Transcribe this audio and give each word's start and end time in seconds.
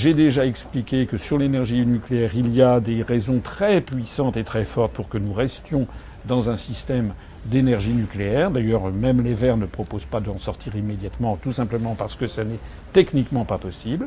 J'ai 0.00 0.14
déjà 0.14 0.46
expliqué 0.46 1.06
que 1.06 1.18
sur 1.18 1.38
l'énergie 1.38 1.84
nucléaire, 1.84 2.30
il 2.36 2.54
y 2.54 2.62
a 2.62 2.78
des 2.78 3.02
raisons 3.02 3.40
très 3.40 3.80
puissantes 3.80 4.36
et 4.36 4.44
très 4.44 4.64
fortes 4.64 4.92
pour 4.92 5.08
que 5.08 5.18
nous 5.18 5.32
restions 5.32 5.88
dans 6.24 6.50
un 6.50 6.54
système 6.54 7.14
d'énergie 7.46 7.94
nucléaire. 7.94 8.52
D'ailleurs, 8.52 8.92
même 8.92 9.22
les 9.22 9.34
Verts 9.34 9.56
ne 9.56 9.66
proposent 9.66 10.04
pas 10.04 10.20
d'en 10.20 10.38
sortir 10.38 10.76
immédiatement, 10.76 11.36
tout 11.36 11.50
simplement 11.50 11.96
parce 11.96 12.14
que 12.14 12.28
ça 12.28 12.44
n'est 12.44 12.60
techniquement 12.92 13.44
pas 13.44 13.58
possible. 13.58 14.06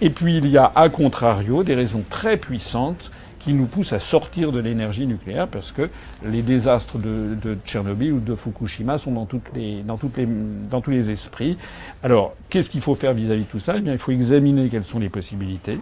Et 0.00 0.10
puis, 0.10 0.38
il 0.38 0.48
y 0.48 0.58
a, 0.58 0.72
à 0.74 0.88
contrario, 0.88 1.62
des 1.62 1.76
raisons 1.76 2.02
très 2.10 2.36
puissantes 2.36 3.12
qui 3.38 3.52
nous 3.52 3.66
poussent 3.66 3.92
à 3.92 4.00
sortir 4.00 4.52
de 4.52 4.60
l'énergie 4.60 5.06
nucléaire 5.06 5.48
parce 5.48 5.72
que 5.72 5.88
les 6.24 6.42
désastres 6.42 6.98
de, 6.98 7.56
Tchernobyl 7.64 8.12
ou 8.12 8.20
de 8.20 8.34
Fukushima 8.34 8.98
sont 8.98 9.12
dans, 9.12 9.28
les, 9.54 9.82
dans, 9.82 9.98
les, 10.16 10.28
dans 10.70 10.80
tous 10.80 10.90
les 10.90 11.10
esprits. 11.10 11.56
Alors, 12.02 12.34
qu'est-ce 12.50 12.70
qu'il 12.70 12.80
faut 12.80 12.94
faire 12.94 13.14
vis-à-vis 13.14 13.42
-vis 13.42 13.46
de 13.46 13.50
tout 13.50 13.58
ça? 13.58 13.74
Eh 13.76 13.80
bien, 13.80 13.92
il 13.92 13.98
faut 13.98 14.12
examiner 14.12 14.68
quelles 14.68 14.84
sont 14.84 14.98
les 14.98 15.08
possibilités. 15.08 15.78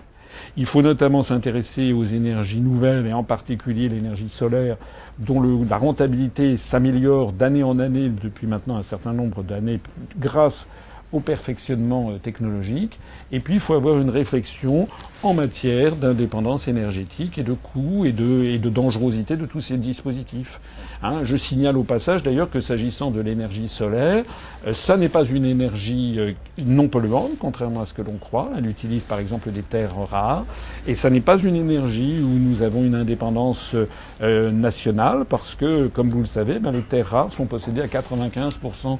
Il 0.56 0.66
faut 0.66 0.82
notamment 0.82 1.22
s'intéresser 1.22 1.92
aux 1.92 2.04
énergies 2.04 2.60
nouvelles 2.60 3.06
et 3.06 3.12
en 3.12 3.22
particulier 3.22 3.88
l'énergie 3.88 4.28
solaire 4.28 4.76
dont 5.18 5.42
la 5.68 5.78
rentabilité 5.78 6.56
s'améliore 6.56 7.32
d'année 7.32 7.62
en 7.62 7.78
année 7.78 8.10
depuis 8.10 8.46
maintenant 8.46 8.76
un 8.76 8.82
certain 8.82 9.12
nombre 9.12 9.42
d'années 9.42 9.80
grâce 10.18 10.66
au 11.12 11.20
perfectionnement 11.20 12.10
euh, 12.10 12.18
technologique. 12.18 12.98
Et 13.32 13.40
puis, 13.40 13.54
il 13.54 13.60
faut 13.60 13.74
avoir 13.74 13.98
une 13.98 14.10
réflexion 14.10 14.88
en 15.22 15.34
matière 15.34 15.96
d'indépendance 15.96 16.68
énergétique 16.68 17.38
et 17.38 17.42
de 17.42 17.52
coûts 17.52 18.04
et 18.04 18.12
de, 18.12 18.44
et 18.44 18.58
de 18.58 18.68
dangerosité 18.68 19.36
de 19.36 19.46
tous 19.46 19.60
ces 19.60 19.76
dispositifs. 19.76 20.60
Hein, 21.02 21.20
je 21.24 21.36
signale 21.36 21.76
au 21.76 21.84
passage 21.84 22.22
d'ailleurs 22.22 22.50
que 22.50 22.60
s'agissant 22.60 23.10
de 23.10 23.20
l'énergie 23.20 23.68
solaire, 23.68 24.24
euh, 24.66 24.74
ça 24.74 24.96
n'est 24.96 25.08
pas 25.08 25.24
une 25.24 25.44
énergie 25.44 26.16
euh, 26.18 26.32
non 26.64 26.88
polluante, 26.88 27.32
contrairement 27.38 27.82
à 27.82 27.86
ce 27.86 27.94
que 27.94 28.02
l'on 28.02 28.16
croit. 28.18 28.50
Elle 28.56 28.66
utilise 28.66 29.02
par 29.02 29.18
exemple 29.18 29.50
des 29.52 29.62
terres 29.62 29.96
rares. 30.10 30.44
Et 30.86 30.94
ça 30.94 31.08
n'est 31.10 31.20
pas 31.20 31.38
une 31.38 31.56
énergie 31.56 32.20
où 32.20 32.28
nous 32.28 32.62
avons 32.62 32.84
une 32.84 32.94
indépendance 32.94 33.74
nationale, 34.20 35.26
parce 35.28 35.54
que, 35.54 35.88
comme 35.88 36.08
vous 36.08 36.20
le 36.20 36.26
savez, 36.26 36.58
ben, 36.58 36.72
les 36.72 36.80
terres 36.80 37.08
rares 37.08 37.32
sont 37.32 37.44
possédées 37.44 37.82
à 37.82 37.86
95% 37.86 38.98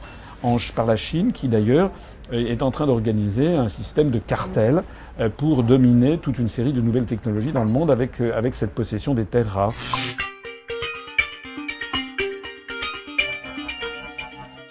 par 0.75 0.87
la 0.87 0.97
Chine, 0.97 1.33
qui 1.33 1.49
d'ailleurs 1.49 1.91
est 2.33 2.63
en 2.63 2.71
train 2.71 2.87
d'organiser 2.87 3.55
un 3.55 3.69
système 3.69 4.11
de 4.11 4.19
cartel 4.19 4.83
euh, 5.19 5.29
pour 5.35 5.63
dominer 5.63 6.19
toute 6.19 6.39
une 6.39 6.49
série 6.49 6.73
de 6.73 6.81
nouvelles 6.83 7.07
technologies 7.07 7.53
dans 7.53 7.65
le 7.65 7.71
monde 7.71 7.91
avec, 7.91 8.21
euh, 8.21 8.37
avec 8.37 8.55
cette 8.55 8.73
possession 8.73 9.15
des 9.15 9.25
terres 9.25 9.51
rares. 9.51 9.73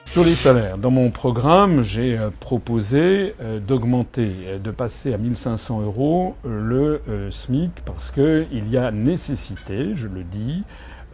Sur 0.06 0.24
les 0.24 0.36
salaires, 0.36 0.78
dans 0.78 0.92
mon 0.92 1.10
programme, 1.10 1.82
j'ai 1.82 2.18
euh, 2.18 2.30
proposé 2.40 3.34
d'augmenter, 3.68 4.34
de 4.64 4.72
passer 4.72 5.14
à 5.14 5.18
1500 5.18 5.82
euros 5.82 6.36
le 6.46 7.02
SMIC 7.32 7.72
parce 7.84 8.12
qu'il 8.12 8.70
y 8.70 8.78
a 8.78 8.92
nécessité, 8.92 9.96
je 9.96 10.08
le 10.08 10.24
dis, 10.24 10.64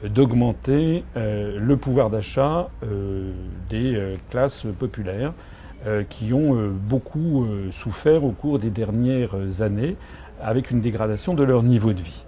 d'augmenter 0.07 1.03
euh, 1.15 1.59
le 1.59 1.77
pouvoir 1.77 2.09
d'achat 2.09 2.69
euh, 2.83 3.31
des 3.69 3.95
euh, 3.95 4.15
classes 4.29 4.65
populaires 4.77 5.33
qui 6.09 6.31
ont 6.31 6.55
beaucoup 6.87 7.47
souffert 7.71 8.23
au 8.23 8.29
cours 8.29 8.59
des 8.59 8.69
dernières 8.69 9.33
années 9.61 9.95
avec 10.39 10.69
une 10.69 10.79
dégradation 10.79 11.33
de 11.33 11.41
leur 11.41 11.63
niveau 11.63 11.91
de 11.91 11.99
vie. 11.99 12.23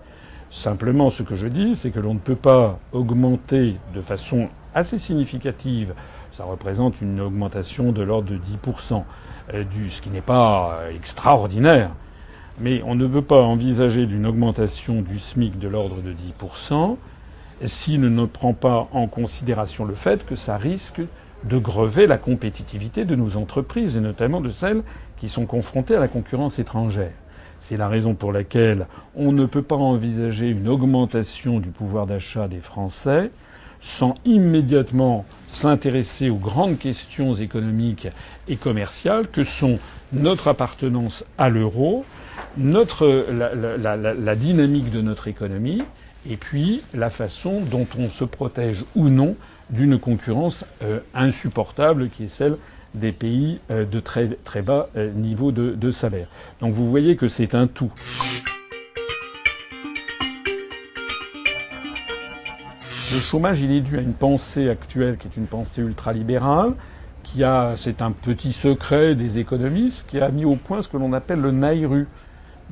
Simplement, 0.49 1.11
ce 1.11 1.21
que 1.21 1.35
je 1.35 1.45
dis, 1.45 1.75
c'est 1.75 1.91
que 1.91 1.99
l'on 1.99 2.15
ne 2.15 2.19
peut 2.19 2.35
pas 2.35 2.79
augmenter 2.93 3.75
de 3.93 4.01
façon 4.01 4.49
assez 4.73 4.97
significative, 4.97 5.93
ça 6.31 6.45
représente 6.45 6.99
une 6.99 7.21
augmentation 7.21 7.91
de 7.91 8.01
l'ordre 8.01 8.31
de 8.31 8.39
10%, 8.39 9.03
du, 9.69 9.91
ce 9.91 10.01
qui 10.01 10.09
n'est 10.09 10.21
pas 10.21 10.79
extraordinaire, 10.95 11.91
mais 12.59 12.81
on 12.87 12.95
ne 12.95 13.05
peut 13.05 13.21
pas 13.21 13.43
envisager 13.43 14.07
d'une 14.07 14.25
augmentation 14.25 15.03
du 15.03 15.19
SMIC 15.19 15.59
de 15.59 15.67
l'ordre 15.67 15.97
de 16.01 16.11
10% 16.11 16.97
s'il 17.65 18.01
ne 18.01 18.25
prend 18.25 18.53
pas 18.53 18.89
en 18.91 19.07
considération 19.07 19.85
le 19.85 19.95
fait 19.95 20.25
que 20.25 20.35
ça 20.35 20.57
risque 20.57 21.01
de 21.43 21.57
grever 21.57 22.07
la 22.07 22.17
compétitivité 22.17 23.05
de 23.05 23.15
nos 23.15 23.37
entreprises, 23.37 23.97
et 23.97 24.01
notamment 24.01 24.41
de 24.41 24.49
celles 24.49 24.83
qui 25.17 25.29
sont 25.29 25.45
confrontées 25.45 25.95
à 25.95 25.99
la 25.99 26.07
concurrence 26.07 26.59
étrangère. 26.59 27.11
C'est 27.59 27.77
la 27.77 27.87
raison 27.87 28.13
pour 28.13 28.31
laquelle 28.33 28.87
on 29.15 29.31
ne 29.31 29.45
peut 29.45 29.61
pas 29.61 29.75
envisager 29.75 30.49
une 30.49 30.67
augmentation 30.67 31.59
du 31.59 31.69
pouvoir 31.69 32.07
d'achat 32.07 32.47
des 32.47 32.59
Français 32.59 33.31
sans 33.79 34.15
immédiatement 34.25 35.25
s'intéresser 35.47 36.29
aux 36.29 36.37
grandes 36.37 36.79
questions 36.79 37.33
économiques 37.33 38.07
et 38.47 38.55
commerciales 38.55 39.27
que 39.27 39.43
sont 39.43 39.77
notre 40.13 40.47
appartenance 40.47 41.25
à 41.37 41.49
l'euro, 41.49 42.05
la 42.57 44.35
dynamique 44.35 44.89
de 44.91 45.01
notre 45.01 45.27
économie 45.27 45.83
et 46.29 46.37
puis 46.37 46.81
la 46.93 47.09
façon 47.09 47.61
dont 47.61 47.87
on 47.97 48.09
se 48.09 48.23
protège 48.23 48.85
ou 48.95 49.09
non 49.09 49.35
d'une 49.69 49.97
concurrence 49.99 50.65
euh, 50.83 50.99
insupportable 51.13 52.09
qui 52.09 52.25
est 52.25 52.33
celle 52.33 52.57
des 52.93 53.11
pays 53.11 53.59
euh, 53.71 53.85
de 53.85 53.99
très, 53.99 54.27
très 54.43 54.61
bas 54.61 54.89
euh, 54.95 55.11
niveau 55.11 55.51
de, 55.51 55.91
salaire. 55.91 56.27
Donc 56.59 56.73
vous 56.73 56.87
voyez 56.87 57.15
que 57.15 57.27
c'est 57.27 57.55
un 57.55 57.67
tout. 57.67 57.91
Le 63.11 63.19
chômage, 63.19 63.61
il 63.61 63.71
est 63.71 63.81
dû 63.81 63.97
à 63.97 64.01
une 64.01 64.13
pensée 64.13 64.69
actuelle 64.69 65.17
qui 65.17 65.27
est 65.27 65.37
une 65.37 65.45
pensée 65.45 65.81
ultralibérale, 65.81 66.73
qui 67.21 67.43
a, 67.43 67.73
c'est 67.75 68.01
un 68.01 68.11
petit 68.11 68.53
secret 68.53 69.15
des 69.15 69.39
économistes, 69.39 70.09
qui 70.09 70.19
a 70.19 70.29
mis 70.29 70.45
au 70.45 70.55
point 70.55 70.81
ce 70.81 70.87
que 70.87 70.97
l'on 70.97 71.13
appelle 71.13 71.39
le 71.39 71.51
NAIRU, 71.51 72.07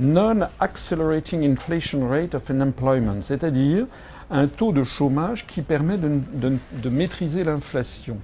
Non-Accelerating 0.01 1.45
Inflation 1.45 2.09
Rate 2.09 2.33
of 2.33 2.49
Unemployment, 2.49 3.21
c'est-à-dire 3.21 3.85
un 4.31 4.47
taux 4.47 4.71
de 4.71 4.83
chômage 4.83 5.45
qui 5.45 5.61
permet 5.61 5.97
de, 5.97 6.89
maîtriser 6.89 7.43
l'inflation. 7.43 8.17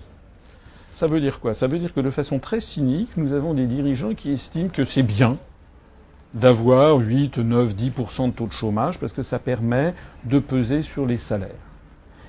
Ça 0.96 1.06
veut 1.06 1.22
dire 1.22 1.40
quoi? 1.40 1.54
Ça 1.54 1.68
veut 1.68 1.78
dire 1.78 1.94
que 1.94 2.00
de 2.00 2.10
façon 2.10 2.40
très 2.40 2.62
cynique, 2.62 3.16
nous 3.16 3.34
avons 3.34 3.54
des 3.54 3.68
dirigeants 3.68 4.16
qui 4.16 4.32
estiment 4.32 4.70
que 4.70 4.86
c'est 4.86 5.04
bien 5.04 5.38
d'avoir 6.34 6.98
8, 6.98 7.38
9, 7.38 7.76
10% 7.76 8.28
de 8.28 8.32
taux 8.32 8.48
de 8.48 8.54
chômage 8.54 8.98
parce 8.98 9.14
que 9.14 9.22
ça 9.22 9.38
permet 9.38 9.94
de 10.24 10.40
peser 10.40 10.82
sur 10.82 11.06
les 11.06 11.18
salaires. 11.18 11.52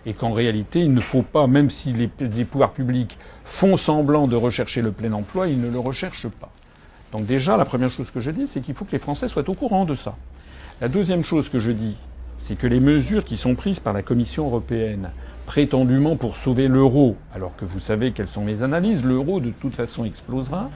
Et 0.05 0.13
qu'en 0.13 0.33
réalité, 0.33 0.81
il 0.81 0.93
ne 0.93 1.01
faut 1.01 1.23
pas, 1.23 1.47
même 1.47 1.71
si 1.71 1.95
les 1.95 2.45
pouvoirs 2.45 2.73
publics 2.73 3.19
font 3.45 3.79
semblant 3.79 4.29
de 4.29 4.37
rechercher 4.37 4.83
le 4.83 4.93
plein 4.93 5.13
emploi, 5.13 5.49
ils 5.49 5.61
ne 5.61 5.71
le 5.71 5.79
recherchent 5.79 6.29
pas. 6.29 6.53
Donc 7.13 7.25
déjà, 7.27 7.57
la 7.57 7.65
première 7.65 7.91
chose 7.91 8.11
que 8.11 8.21
je 8.21 8.31
dis, 8.31 8.47
c'est 8.47 8.61
qu'il 8.61 8.75
faut 8.75 8.85
que 8.85 8.93
les 8.93 8.99
Français 8.99 9.29
soient 9.29 9.49
au 9.49 9.55
courant 9.55 9.85
de 9.85 9.95
ça. 9.95 10.17
La 10.81 10.89
deuxième 10.89 11.23
chose 11.23 11.49
que 11.49 11.59
je 11.59 11.71
dis, 11.71 11.97
c'est 12.39 12.57
que 12.57 12.67
les 12.67 12.81
mesures 12.81 13.25
qui 13.25 13.37
sont 13.37 13.55
prises 13.55 13.81
par 13.81 13.93
la 13.93 14.03
Commission 14.03 14.47
européenne, 14.47 15.13
prétendument 15.47 16.17
pour 16.17 16.37
sauver 16.37 16.69
l'euro, 16.69 17.17
alors 17.33 17.57
que 17.57 17.65
vous 17.65 17.81
savez 17.81 18.13
quelles 18.13 18.29
sont 18.29 18.45
mes 18.45 18.63
analyses, 18.63 19.05
l'euro 19.05 19.41
de 19.41 19.51
toute 19.51 19.75
façon 19.75 20.05
explosera, 20.05 20.71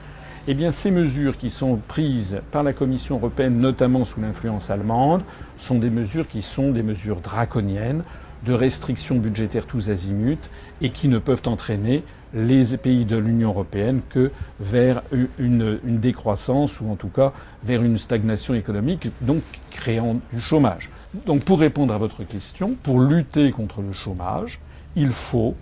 eh 0.47 0.55
bien 0.55 0.71
ces 0.71 0.91
mesures 0.91 1.37
qui 1.37 1.49
sont 1.49 1.77
prises 1.77 2.41
par 2.51 2.63
la 2.63 2.73
Commission 2.73 3.15
européenne, 3.15 3.59
notamment 3.59 4.03
sous 4.03 4.19
l'influence 4.19 4.69
allemande, 4.69 5.23
sont 5.57 5.77
des 5.77 5.91
mesures 5.91 6.27
qui 6.27 6.41
sont 6.41 6.71
des 6.71 6.83
mesures 6.83 7.21
draconiennes, 7.21 8.03
de 8.41 8.51
restrictions 8.51 9.15
budgétaires 9.15 9.67
tous 9.67 9.89
azimuts, 9.89 10.49
et 10.81 10.89
qui 10.89 11.07
ne 11.07 11.19
peuvent 11.19 11.43
entraîner 11.45 12.03
les 12.33 12.77
pays 12.77 13.05
de 13.05 13.17
l'Union 13.17 13.49
européenne 13.49 14.01
que 14.09 14.31
vers 14.59 15.01
une, 15.37 15.79
décroissance 15.83 16.81
ou 16.81 16.89
en 16.89 16.95
tout 16.95 17.09
cas 17.09 17.31
vers 17.63 17.83
une 17.83 17.97
stagnation 17.97 18.53
économique, 18.53 19.07
donc 19.21 19.41
créant 19.71 20.17
du 20.31 20.41
chômage. 20.41 20.89
Donc 21.25 21.43
pour 21.43 21.59
répondre 21.59 21.93
à 21.93 21.97
votre 21.97 22.23
question, 22.23 22.75
pour 22.81 22.99
lutter 22.99 23.51
contre 23.51 23.81
le 23.81 23.93
chômage, 23.93 24.59
il 24.95 25.11
faut 25.11 25.55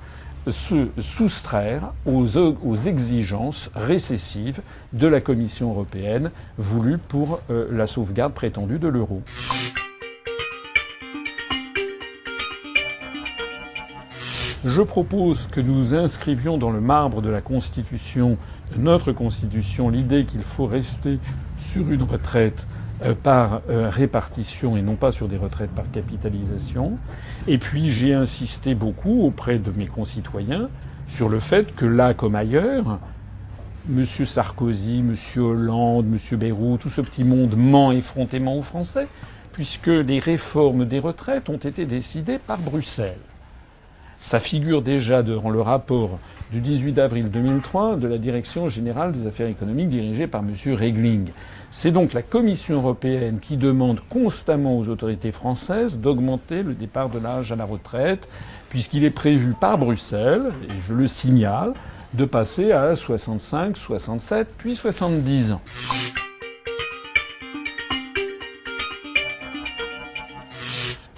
se 0.48 0.88
soustraire 1.00 1.94
aux, 2.06 2.38
aux 2.38 2.76
exigences 2.76 3.70
récessives 3.76 4.62
de 4.94 5.08
la 5.08 5.22
Commission 5.22 5.70
européenne 5.70 6.32
voulues 6.58 6.98
pour 6.98 7.42
euh, 7.50 7.68
la 7.72 7.86
sauvegarde 7.86 8.34
prétendue 8.34 8.80
de 8.80 8.88
l'euro. 8.88 9.22
Je 14.64 14.84
propose 14.84 15.48
que 15.48 15.60
nous 15.60 15.96
inscrivions 15.96 16.60
dans 16.60 16.70
le 16.70 16.82
marbre 16.82 17.24
de 17.24 17.32
la 17.32 17.42
Constitution, 17.42 18.38
de 18.72 18.80
notre 18.80 19.12
Constitution, 19.12 19.90
l'idée 19.90 20.26
qu'il 20.26 20.44
faut 20.44 20.68
rester 20.68 21.18
sur 21.60 21.90
une 21.90 22.04
retraite 22.04 22.68
euh, 23.04 23.16
par 23.16 23.62
euh, 23.72 23.90
répartition 23.90 24.78
et 24.78 24.84
non 24.84 24.98
pas 24.98 25.12
sur 25.12 25.28
des 25.28 25.38
retraites 25.38 25.72
par 25.72 25.90
capitalisation. 25.90 27.00
Et 27.48 27.58
puis 27.58 27.90
j'ai 27.90 28.14
insisté 28.14 28.76
beaucoup 28.76 29.24
auprès 29.24 29.58
de 29.58 29.72
mes 29.72 29.88
concitoyens 29.88 30.70
sur 31.08 31.28
le 31.28 31.40
fait 31.40 31.74
que 31.76 31.86
là 31.88 32.14
comme 32.14 32.36
ailleurs, 32.36 33.00
M. 33.90 34.06
Sarkozy, 34.06 35.00
M. 35.00 35.16
Hollande, 35.38 36.06
M. 36.06 36.38
Bayrou, 36.38 36.78
tout 36.78 36.90
ce 36.90 37.02
petit 37.02 37.24
monde 37.24 37.56
ment 37.58 37.92
effrontément 37.92 38.56
aux 38.56 38.62
Français, 38.62 39.08
puisque 39.52 39.88
les 39.88 40.20
réformes 40.20 40.86
des 40.86 41.00
retraites 41.00 41.50
ont 41.50 41.58
été 41.58 41.88
décidées 41.88 42.38
par 42.38 42.60
Bruxelles. 42.60 43.18
Ça 44.22 44.38
figure 44.40 44.84
déjà 44.84 45.24
dans 45.24 45.50
le 45.50 45.62
rapport 45.62 46.20
du 46.52 46.62
18 46.62 47.00
avril 47.00 47.32
2003 47.32 47.96
de 47.96 48.08
la 48.08 48.20
Direction 48.20 48.70
générale 48.70 49.14
des 49.14 49.28
affaires 49.28 49.48
économiques 49.48 49.90
dirigée 49.90 50.28
par 50.28 50.42
M. 50.42 50.54
Regling. 50.76 51.30
C'est 51.72 51.90
donc 51.90 52.14
la 52.14 52.22
Commission 52.22 52.76
européenne 52.76 53.40
qui 53.40 53.58
demande 53.58 54.00
constamment 54.10 54.78
aux 54.78 54.88
autorités 54.90 55.32
françaises 55.32 55.98
d'augmenter 55.98 56.62
le 56.62 56.76
départ 56.76 57.10
de 57.10 57.18
l'âge 57.18 57.52
à 57.52 57.56
la 57.56 57.66
retraite, 57.66 58.30
puisqu'il 58.70 59.04
est 59.04 59.10
prévu 59.10 59.56
par 59.60 59.80
Bruxelles, 59.80 60.52
et 60.66 60.82
je 60.88 60.94
le 60.94 61.08
signale, 61.08 61.74
de 62.14 62.26
passer 62.26 62.72
à 62.72 62.96
65, 62.96 63.76
67, 63.76 64.50
puis 64.56 64.76
70 64.76 65.54
ans. 65.54 65.62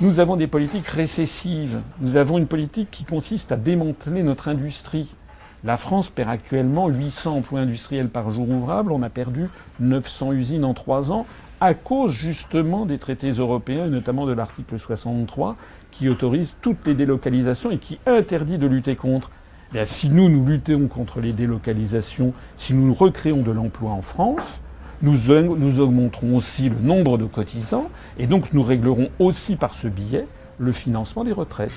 Nous 0.04 0.20
avons 0.20 0.36
des 0.36 0.48
politiques 0.48 0.90
récessives. 0.90 1.80
Nous 2.02 2.18
avons 2.18 2.38
une 2.38 2.46
politique 2.46 2.92
qui 2.92 3.06
consiste 3.06 3.54
à 3.54 3.56
démanteler 3.56 4.22
notre 4.22 4.50
industrie. 4.50 5.16
La 5.64 5.78
France 5.78 6.10
perd 6.10 6.30
actuellement 6.30 6.90
800 6.90 7.38
emplois 7.38 7.62
industriels 7.62 8.10
par 8.10 8.30
jour 8.30 8.50
ouvrable. 8.50 8.92
On 8.92 9.02
a 9.02 9.10
perdu 9.10 9.48
900 9.80 10.34
usines 10.34 10.66
en 10.66 10.74
trois 10.74 11.14
ans 11.14 11.26
à 11.62 11.74
cause 11.74 12.12
justement 12.12 12.86
des 12.86 12.98
traités 12.98 13.30
européens, 13.30 13.86
et 13.86 13.90
notamment 13.90 14.26
de 14.26 14.34
l'article 14.34 14.78
63, 14.78 15.56
qui 15.90 16.10
autorise 16.10 16.58
toutes 16.62 16.86
les 16.86 16.96
délocalisations 16.96 17.72
et 17.72 17.78
qui 17.78 17.98
interdit 18.06 18.58
de 18.58 18.68
lutter 18.68 18.98
contre. 18.98 19.32
Eh 19.74 19.86
si 19.86 20.10
nous, 20.10 20.28
nous 20.28 20.46
luttons 20.46 20.90
contre 20.90 21.22
les 21.22 21.32
délocalisations, 21.32 22.34
si 22.58 22.74
nous 22.74 22.94
recréons 22.94 23.42
de 23.42 23.52
l'emploi 23.52 23.92
en 23.92 24.02
France, 24.02 24.60
nous, 25.04 25.80
augmenterons 25.80 26.38
aussi 26.38 26.70
le 26.70 26.78
nombre 26.82 27.18
de 27.18 27.26
cotisants 27.26 27.90
et 28.18 28.26
donc 28.26 28.54
nous 28.54 28.64
réglerons 28.64 29.10
aussi 29.20 29.58
par 29.58 29.74
ce 29.74 29.88
biais 29.88 30.26
le 30.58 30.72
financement 30.72 31.26
des 31.26 31.34
retraites. 31.34 31.74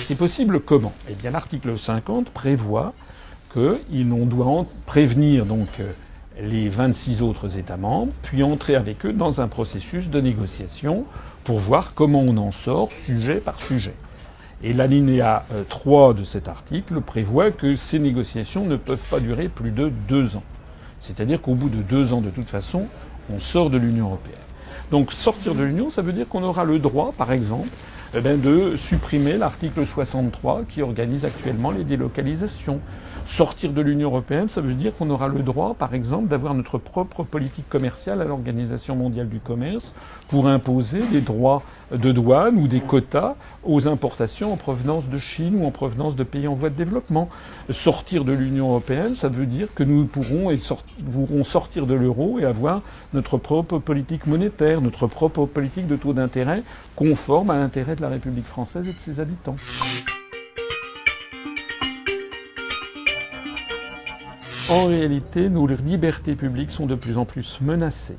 C'est 0.00 0.14
possible 0.14 0.60
comment? 0.60 0.92
Eh 1.08 1.14
bien, 1.14 1.30
l'article 1.30 1.78
50 1.78 2.30
prévoit 2.30 2.92
qu'on 3.54 4.26
doit 4.26 4.66
prévenir 4.84 5.46
donc 5.46 5.68
euh, 5.80 5.90
les 6.40 6.68
26 6.68 7.22
autres 7.22 7.58
États 7.58 7.78
membres, 7.78 8.12
puis 8.22 8.42
entrer 8.42 8.74
avec 8.74 9.06
eux 9.06 9.12
dans 9.12 9.40
un 9.40 9.48
processus 9.48 10.10
de 10.10 10.20
négociation 10.20 11.06
pour 11.44 11.60
voir 11.60 11.94
comment 11.94 12.20
on 12.20 12.36
en 12.36 12.50
sort 12.50 12.92
sujet 12.92 13.36
par 13.36 13.58
sujet. 13.58 13.94
Et 14.64 14.72
l'alinéa 14.72 15.44
3 15.68 16.10
euh, 16.10 16.14
de 16.14 16.24
cet 16.24 16.48
article 16.48 17.00
prévoit 17.00 17.50
que 17.50 17.74
ces 17.74 17.98
négociations 17.98 18.64
ne 18.64 18.76
peuvent 18.76 19.08
pas 19.10 19.20
durer 19.20 19.48
plus 19.48 19.72
de 19.72 19.88
deux 19.88 20.36
ans. 20.36 20.44
C'est-à-dire 21.00 21.42
qu'au 21.42 21.54
bout 21.54 21.68
de 21.68 21.82
deux 21.82 22.12
ans, 22.12 22.20
de 22.20 22.30
toute 22.30 22.48
façon, 22.48 22.86
on 23.32 23.40
sort 23.40 23.70
de 23.70 23.78
l'Union 23.78 24.06
européenne. 24.06 24.36
Donc 24.92 25.12
sortir 25.12 25.54
de 25.54 25.62
l'Union, 25.62 25.90
ça 25.90 26.02
veut 26.02 26.12
dire 26.12 26.28
qu'on 26.28 26.42
aura 26.42 26.64
le 26.64 26.78
droit, 26.78 27.12
par 27.16 27.32
exemple, 27.32 27.70
eh 28.14 28.20
ben, 28.20 28.38
de 28.38 28.76
supprimer 28.76 29.38
l'article 29.38 29.86
63 29.86 30.64
qui 30.68 30.82
organise 30.82 31.24
actuellement 31.24 31.70
les 31.70 31.82
délocalisations. 31.82 32.78
Sortir 33.24 33.72
de 33.72 33.80
l'Union 33.80 34.10
européenne, 34.10 34.48
ça 34.48 34.60
veut 34.60 34.74
dire 34.74 34.94
qu'on 34.94 35.08
aura 35.08 35.28
le 35.28 35.40
droit, 35.40 35.74
par 35.74 35.94
exemple, 35.94 36.28
d'avoir 36.28 36.52
notre 36.52 36.76
propre 36.76 37.22
politique 37.22 37.68
commerciale 37.70 38.20
à 38.20 38.24
l'Organisation 38.24 38.94
mondiale 38.94 39.28
du 39.28 39.40
commerce 39.40 39.94
pour 40.28 40.46
imposer 40.46 41.00
des 41.10 41.22
droits 41.22 41.62
de 41.92 42.12
douane 42.12 42.56
ou 42.56 42.68
des 42.68 42.80
quotas 42.80 43.34
aux 43.62 43.86
importations 43.86 44.52
en 44.52 44.56
provenance 44.56 45.08
de 45.08 45.18
Chine 45.18 45.56
ou 45.56 45.66
en 45.66 45.70
provenance 45.70 46.16
de 46.16 46.24
pays 46.24 46.48
en 46.48 46.54
voie 46.54 46.70
de 46.70 46.74
développement. 46.74 47.28
Sortir 47.70 48.24
de 48.24 48.32
l'Union 48.32 48.68
européenne, 48.68 49.14
ça 49.14 49.28
veut 49.28 49.46
dire 49.46 49.68
que 49.74 49.82
nous 49.82 50.04
pourrons, 50.04 50.50
et 50.50 50.58
sortir 51.44 51.86
de 51.86 51.94
l'euro 51.94 52.38
et 52.38 52.44
avoir 52.44 52.82
notre 53.12 53.36
propre 53.36 53.78
politique 53.78 54.26
monétaire, 54.26 54.80
notre 54.80 55.06
propre 55.06 55.46
politique 55.46 55.86
de 55.86 55.96
taux 55.96 56.12
d'intérêt 56.12 56.62
conforme 56.96 57.50
à 57.50 57.56
l'intérêt 57.56 57.96
de 57.96 58.02
la 58.02 58.08
République 58.08 58.46
française 58.46 58.88
et 58.88 58.92
de 58.92 58.98
ses 58.98 59.20
habitants. 59.20 59.56
En 64.70 64.86
réalité, 64.86 65.50
nos 65.50 65.66
libertés 65.66 66.34
publiques 66.34 66.70
sont 66.70 66.86
de 66.86 66.94
plus 66.94 67.18
en 67.18 67.26
plus 67.26 67.60
menacées. 67.60 68.16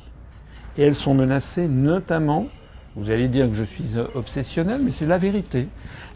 Et 0.78 0.84
elles 0.84 0.96
sont 0.96 1.16
menacées 1.16 1.68
notamment, 1.68 2.48
vous 2.96 3.10
allez 3.10 3.28
dire 3.28 3.48
que 3.50 3.56
je 3.56 3.64
suis 3.64 3.98
obsessionnel, 4.14 4.82
mais 4.84 4.92
c'est 4.92 5.08
la 5.08 5.18
vérité. 5.18 5.68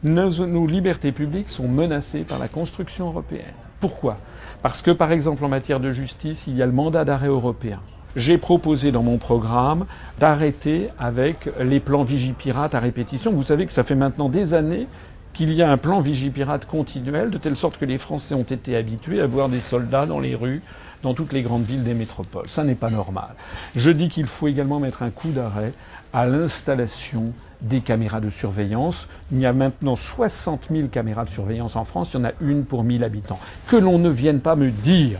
Nos, 0.03 0.67
libertés 0.67 1.11
publiques 1.11 1.49
sont 1.49 1.67
menacées 1.67 2.23
par 2.23 2.37
la 2.37 2.47
construction 2.47 3.07
européenne. 3.07 3.53
Pourquoi? 3.79 4.17
Parce 4.61 4.81
que, 4.81 4.91
par 4.91 5.11
exemple, 5.11 5.43
en 5.43 5.49
matière 5.49 5.79
de 5.79 5.91
justice, 5.91 6.45
il 6.47 6.55
y 6.55 6.61
a 6.61 6.65
le 6.67 6.71
mandat 6.71 7.03
d'arrêt 7.03 7.27
européen. 7.27 7.79
J'ai 8.15 8.37
proposé 8.37 8.91
dans 8.91 9.03
mon 9.03 9.17
programme 9.17 9.85
d'arrêter 10.19 10.87
avec 10.99 11.49
les 11.59 11.79
plans 11.79 12.03
Vigipirate 12.03 12.73
à 12.75 12.79
répétition. 12.79 13.31
Vous 13.31 13.43
savez 13.43 13.65
que 13.65 13.73
ça 13.73 13.83
fait 13.83 13.95
maintenant 13.95 14.29
des 14.29 14.53
années 14.53 14.87
qu'il 15.33 15.53
y 15.53 15.61
a 15.61 15.71
un 15.71 15.77
plan 15.77 15.99
Vigipirate 15.99 16.65
continuel, 16.65 17.29
de 17.29 17.37
telle 17.37 17.55
sorte 17.55 17.77
que 17.77 17.85
les 17.85 17.99
Français 17.99 18.33
ont 18.33 18.41
été 18.41 18.75
habitués 18.75 19.21
à 19.21 19.27
voir 19.27 19.49
des 19.49 19.59
soldats 19.59 20.07
dans 20.07 20.19
les 20.19 20.33
rues, 20.33 20.63
dans 21.03 21.13
toutes 21.13 21.31
les 21.31 21.43
grandes 21.43 21.63
villes 21.63 21.83
des 21.83 21.93
métropoles. 21.93 22.47
Ça 22.47 22.63
n'est 22.63 22.75
pas 22.75 22.89
normal. 22.89 23.29
Je 23.75 23.91
dis 23.91 24.09
qu'il 24.09 24.25
faut 24.25 24.47
également 24.47 24.79
mettre 24.79 25.03
un 25.03 25.11
coup 25.11 25.29
d'arrêt 25.29 25.73
à 26.13 26.25
l'installation 26.25 27.33
des 27.61 27.81
caméras 27.81 28.21
de 28.21 28.29
surveillance. 28.29 29.07
Il 29.31 29.39
y 29.39 29.45
a 29.45 29.53
maintenant 29.53 29.95
60 29.95 30.67
000 30.71 30.87
caméras 30.89 31.25
de 31.25 31.29
surveillance 31.29 31.75
en 31.75 31.85
France, 31.85 32.11
il 32.13 32.17
y 32.17 32.19
en 32.21 32.25
a 32.25 32.31
une 32.41 32.65
pour 32.65 32.83
1000 32.83 33.03
habitants. 33.03 33.39
Que 33.67 33.75
l'on 33.75 33.97
ne 33.99 34.09
vienne 34.09 34.39
pas 34.39 34.55
me 34.55 34.69
dire 34.69 35.19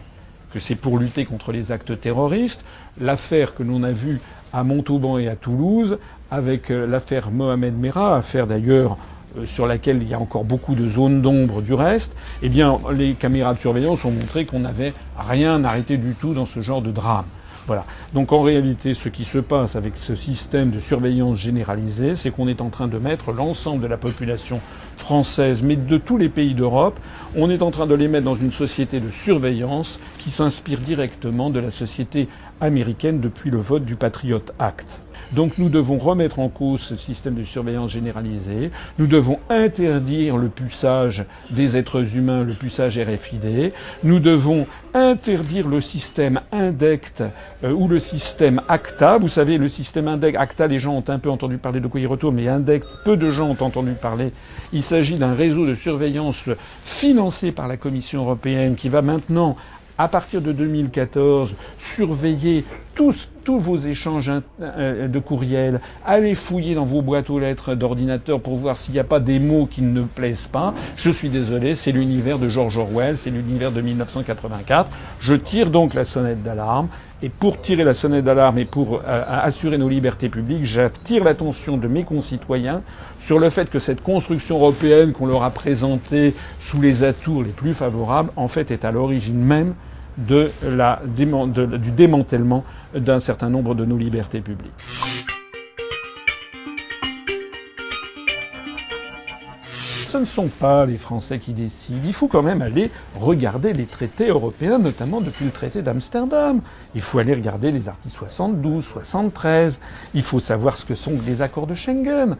que 0.54 0.60
c'est 0.60 0.76
pour 0.76 0.98
lutter 0.98 1.26
contre 1.26 1.52
les 1.52 1.72
actes 1.72 2.00
terroristes. 2.00 2.64
L'affaire 3.00 3.54
que 3.54 3.64
l'on 3.64 3.84
a 3.84 3.92
vue 3.92 4.22
à 4.54 4.64
Montauban 4.64 5.18
et 5.18 5.28
à 5.28 5.36
Toulouse, 5.36 6.00
avec 6.32 6.72
euh, 6.72 6.88
l'affaire 6.88 7.32
Mohamed 7.32 7.78
Merah, 7.78 8.18
affaire 8.18 8.48
d'ailleurs 8.48 8.98
euh, 9.38 9.46
sur 9.46 9.68
laquelle 9.68 10.02
il 10.02 10.08
y 10.08 10.14
a 10.14 10.20
encore 10.20 10.46
beaucoup 10.46 10.76
de 10.76 10.88
zones 10.88 11.22
d'ombre 11.22 11.62
du 11.62 11.74
reste, 11.74 12.16
eh 12.42 12.50
bien, 12.50 12.78
les 12.94 13.14
caméras 13.14 13.54
de 13.54 13.60
surveillance 13.60 14.06
ont 14.06 14.12
montré 14.12 14.46
qu'on 14.46 14.60
n'avait 14.60 14.94
rien 15.18 15.64
arrêté 15.64 15.98
du 15.98 16.14
tout 16.14 16.34
dans 16.34 16.46
ce 16.46 16.62
genre 16.62 16.82
de 16.82 16.92
drame. 16.92 17.26
Voilà. 17.68 17.86
Donc 18.14 18.32
en 18.32 18.42
réalité, 18.42 18.94
ce 18.94 19.10
qui 19.10 19.26
se 19.26 19.40
passe 19.40 19.76
avec 19.76 19.98
ce 19.98 20.16
système 20.16 20.72
de 20.72 20.80
surveillance 20.80 21.38
généralisée, 21.38 22.16
c'est 22.16 22.32
qu'on 22.32 22.48
est 22.48 22.62
en 22.62 22.70
train 22.70 22.88
de 22.88 22.98
mettre 22.98 23.34
l'ensemble 23.34 23.84
de 23.84 23.88
la 23.88 23.98
population 23.98 24.62
française, 24.96 25.64
mais 25.64 25.76
de 25.76 25.98
tous 25.98 26.18
les 26.18 26.30
pays 26.30 26.56
d'Europe, 26.56 27.02
on 27.36 27.50
est 27.50 27.62
en 27.62 27.72
train 27.72 27.86
de 27.86 27.94
les 27.94 28.08
mettre 28.08 28.24
dans 28.24 28.36
une 28.36 28.54
société 28.54 29.02
de 29.02 29.10
surveillance 29.10 30.00
qui 30.18 30.32
s'inspire 30.32 30.80
directement 30.80 31.50
de 31.50 31.60
la 31.60 31.72
société 31.72 32.30
américaine 32.62 33.20
depuis 33.20 33.50
le 33.50 33.58
vote 33.58 33.84
du 33.84 33.98
Patriot 33.98 34.42
Act. 34.60 35.07
Donc 35.32 35.58
nous 35.58 35.70
devons 35.70 35.98
remettre 35.98 36.40
en 36.40 36.50
cause 36.50 36.82
ce 36.82 36.96
système 36.96 37.36
de 37.36 37.44
surveillance 37.44 37.92
généralisée. 37.92 38.72
Nous 38.98 39.08
devons 39.08 39.40
interdire 39.50 40.38
le 40.38 40.50
puçage 40.50 41.26
des 41.50 41.78
êtres 41.78 42.16
humains, 42.16 42.44
le 42.44 42.54
puçage 42.54 42.98
RFID. 43.00 43.74
Nous 44.04 44.20
devons 44.20 44.68
interdire 44.94 45.68
le 45.68 45.82
système 45.82 46.42
INDECT 46.52 47.24
euh, 47.64 47.72
ou 47.72 47.88
le 47.88 48.00
système 48.00 48.62
ACTA. 48.68 49.18
Vous 49.18 49.28
savez, 49.28 49.58
le 49.58 49.68
système 49.68 50.08
INDECT, 50.08 50.38
ACTA, 50.38 50.68
les 50.68 50.80
gens 50.80 50.94
ont 50.94 51.04
un 51.08 51.20
peu 51.20 51.30
entendu 51.30 51.58
parler 51.58 51.80
de 51.80 51.88
quoi 51.88 52.00
il 52.00 52.08
retourne, 52.08 52.36
mais 52.36 52.48
INDECT, 52.48 52.88
peu 53.04 53.18
de 53.18 53.30
gens 53.30 53.50
ont 53.50 53.64
entendu 53.64 53.92
parler. 53.92 54.32
Il 54.74 54.84
s'agit 54.84 55.16
d'un 55.16 55.34
réseau 55.34 55.66
de 55.66 55.76
surveillance 55.76 56.46
financé 56.84 57.52
par 57.52 57.68
la 57.68 57.78
Commission 57.78 58.22
européenne 58.24 58.76
qui 58.76 58.90
va 58.90 59.02
maintenant 59.02 59.56
à 59.98 60.08
partir 60.08 60.42
de 60.42 60.52
2014, 60.52 61.56
surveiller 61.80 62.64
tous, 62.98 63.30
tous 63.44 63.60
vos 63.60 63.78
échanges 63.78 64.32
euh, 64.60 65.08
de 65.08 65.20
courriel, 65.20 65.80
allez 66.04 66.34
fouiller 66.34 66.74
dans 66.74 66.84
vos 66.84 67.04
boîtes 67.04 67.30
aux 67.30 67.38
lettres 67.38 67.76
d'ordinateur 67.76 68.42
pour 68.42 68.56
voir 68.56 68.76
s'il 68.76 68.96
n'y 68.96 69.00
a 69.00 69.04
pas 69.04 69.20
des 69.20 69.38
mots 69.40 69.68
qui 69.68 69.84
ne 69.84 70.02
plaisent 70.02 70.48
pas. 70.48 70.74
Je 70.96 71.12
suis 71.12 71.30
désolé, 71.30 71.76
c'est 71.76 71.92
l'univers 71.92 72.40
de 72.40 72.50
George 72.50 72.76
Orwell, 72.78 73.16
c'est 73.16 73.30
l'univers 73.30 73.72
de 73.72 73.82
1984. 73.82 74.90
Je 75.20 75.36
tire 75.36 75.70
donc 75.70 75.94
la 75.94 76.06
sonnette 76.06 76.42
d'alarme. 76.42 76.88
Et 77.22 77.30
pour 77.30 77.62
tirer 77.62 77.84
la 77.84 77.94
sonnette 77.94 78.26
d'alarme 78.26 78.58
et 78.58 78.66
pour 78.66 79.02
euh, 79.06 79.24
assurer 79.28 79.78
nos 79.78 79.90
libertés 79.90 80.30
publiques, 80.30 80.66
j'attire 80.66 81.24
l'attention 81.24 81.78
de 81.78 81.88
mes 81.88 82.04
concitoyens 82.04 82.82
sur 83.20 83.38
le 83.38 83.52
fait 83.52 83.70
que 83.70 83.80
cette 83.80 84.02
construction 84.02 84.58
européenne 84.58 85.14
qu'on 85.14 85.28
leur 85.28 85.44
a 85.44 85.52
présentée 85.52 86.34
sous 86.60 86.82
les 86.82 87.04
atours 87.04 87.44
les 87.44 87.50
plus 87.50 87.76
favorables, 87.76 88.32
en 88.36 88.48
fait, 88.48 88.72
est 88.72 88.86
à 88.86 88.92
l'origine 88.92 89.38
même 89.38 89.76
de 90.18 90.52
la, 90.64 91.02
du 91.06 91.92
démantèlement 91.92 92.64
d'un 92.96 93.20
certain 93.20 93.50
nombre 93.50 93.76
de 93.76 93.86
nos 93.86 93.98
libertés 93.98 94.42
publiques. 94.42 94.72
ce 100.18 100.18
ne 100.22 100.26
sont 100.26 100.48
pas 100.48 100.86
les 100.86 100.98
Français 100.98 101.38
qui 101.38 101.54
décident. 101.54 102.00
Il 102.04 102.14
faut 102.14 102.28
quand 102.28 102.42
même 102.42 102.64
aller 102.64 102.90
regarder 103.20 103.74
les 103.74 103.86
traités 103.86 104.30
européens, 104.30 104.80
notamment 104.80 105.22
depuis 105.22 105.46
le 105.46 105.52
traité 105.52 105.84
d'Amsterdam. 105.84 106.62
Il 106.96 107.02
faut 107.02 107.20
aller 107.20 107.36
regarder 107.36 107.72
les 107.72 107.88
articles 107.88 108.16
72, 108.16 108.84
73. 108.84 109.80
Il 110.16 110.24
faut 110.24 110.40
savoir 110.40 110.76
ce 110.78 110.86
que 110.86 110.96
sont 110.96 111.14
les 111.28 111.44
accords 111.44 111.68
de 111.68 111.76
Schengen. 111.76 112.38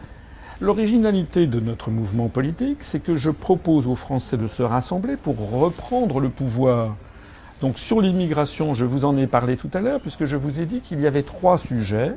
L'originalité 0.60 1.46
de 1.46 1.60
notre 1.60 1.90
mouvement 1.90 2.28
politique, 2.28 2.78
c'est 2.80 3.00
que 3.00 3.14
je 3.14 3.30
propose 3.30 3.86
aux 3.86 3.94
Français 3.94 4.36
de 4.36 4.48
se 4.48 4.62
rassembler 4.62 5.16
pour 5.16 5.36
reprendre 5.60 6.18
le 6.18 6.30
pouvoir. 6.30 6.96
Donc 7.60 7.78
sur 7.78 8.00
l'immigration, 8.00 8.74
je 8.74 8.84
vous 8.84 9.04
en 9.04 9.16
ai 9.16 9.26
parlé 9.26 9.56
tout 9.56 9.70
à 9.74 9.80
l'heure, 9.80 10.00
puisque 10.00 10.24
je 10.24 10.36
vous 10.36 10.60
ai 10.60 10.66
dit 10.66 10.80
qu'il 10.80 11.00
y 11.00 11.06
avait 11.06 11.24
trois 11.24 11.58
sujets 11.58 12.12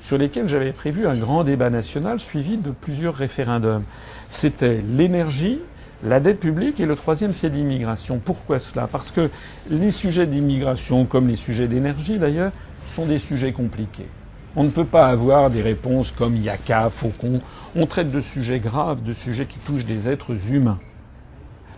sur 0.00 0.18
lesquels 0.18 0.48
j'avais 0.48 0.72
prévu 0.72 1.06
un 1.06 1.14
grand 1.14 1.44
débat 1.44 1.70
national 1.70 2.20
suivi 2.20 2.56
de 2.58 2.70
plusieurs 2.70 3.14
référendums. 3.14 3.84
C'était 4.28 4.82
l'énergie, 4.96 5.60
la 6.04 6.20
dette 6.20 6.40
publique 6.40 6.80
et 6.80 6.86
le 6.86 6.96
troisième, 6.96 7.32
c'est 7.32 7.48
l'immigration. 7.48 8.20
Pourquoi 8.22 8.58
cela? 8.58 8.86
Parce 8.86 9.10
que 9.10 9.30
les 9.70 9.92
sujets 9.92 10.26
d'immigration, 10.26 11.06
comme 11.06 11.28
les 11.28 11.36
sujets 11.36 11.68
d'énergie 11.68 12.18
d'ailleurs, 12.18 12.52
sont 12.90 13.06
des 13.06 13.18
sujets 13.18 13.52
compliqués. 13.52 14.08
On 14.56 14.64
ne 14.64 14.70
peut 14.70 14.84
pas 14.84 15.06
avoir 15.06 15.48
des 15.48 15.62
réponses 15.62 16.10
comme 16.10 16.36
Yaka, 16.36 16.90
Faucon. 16.90 17.40
On 17.74 17.86
traite 17.86 18.10
de 18.10 18.20
sujets 18.20 18.58
graves, 18.58 19.02
de 19.02 19.14
sujets 19.14 19.46
qui 19.46 19.58
touchent 19.60 19.86
des 19.86 20.08
êtres 20.08 20.52
humains. 20.52 20.78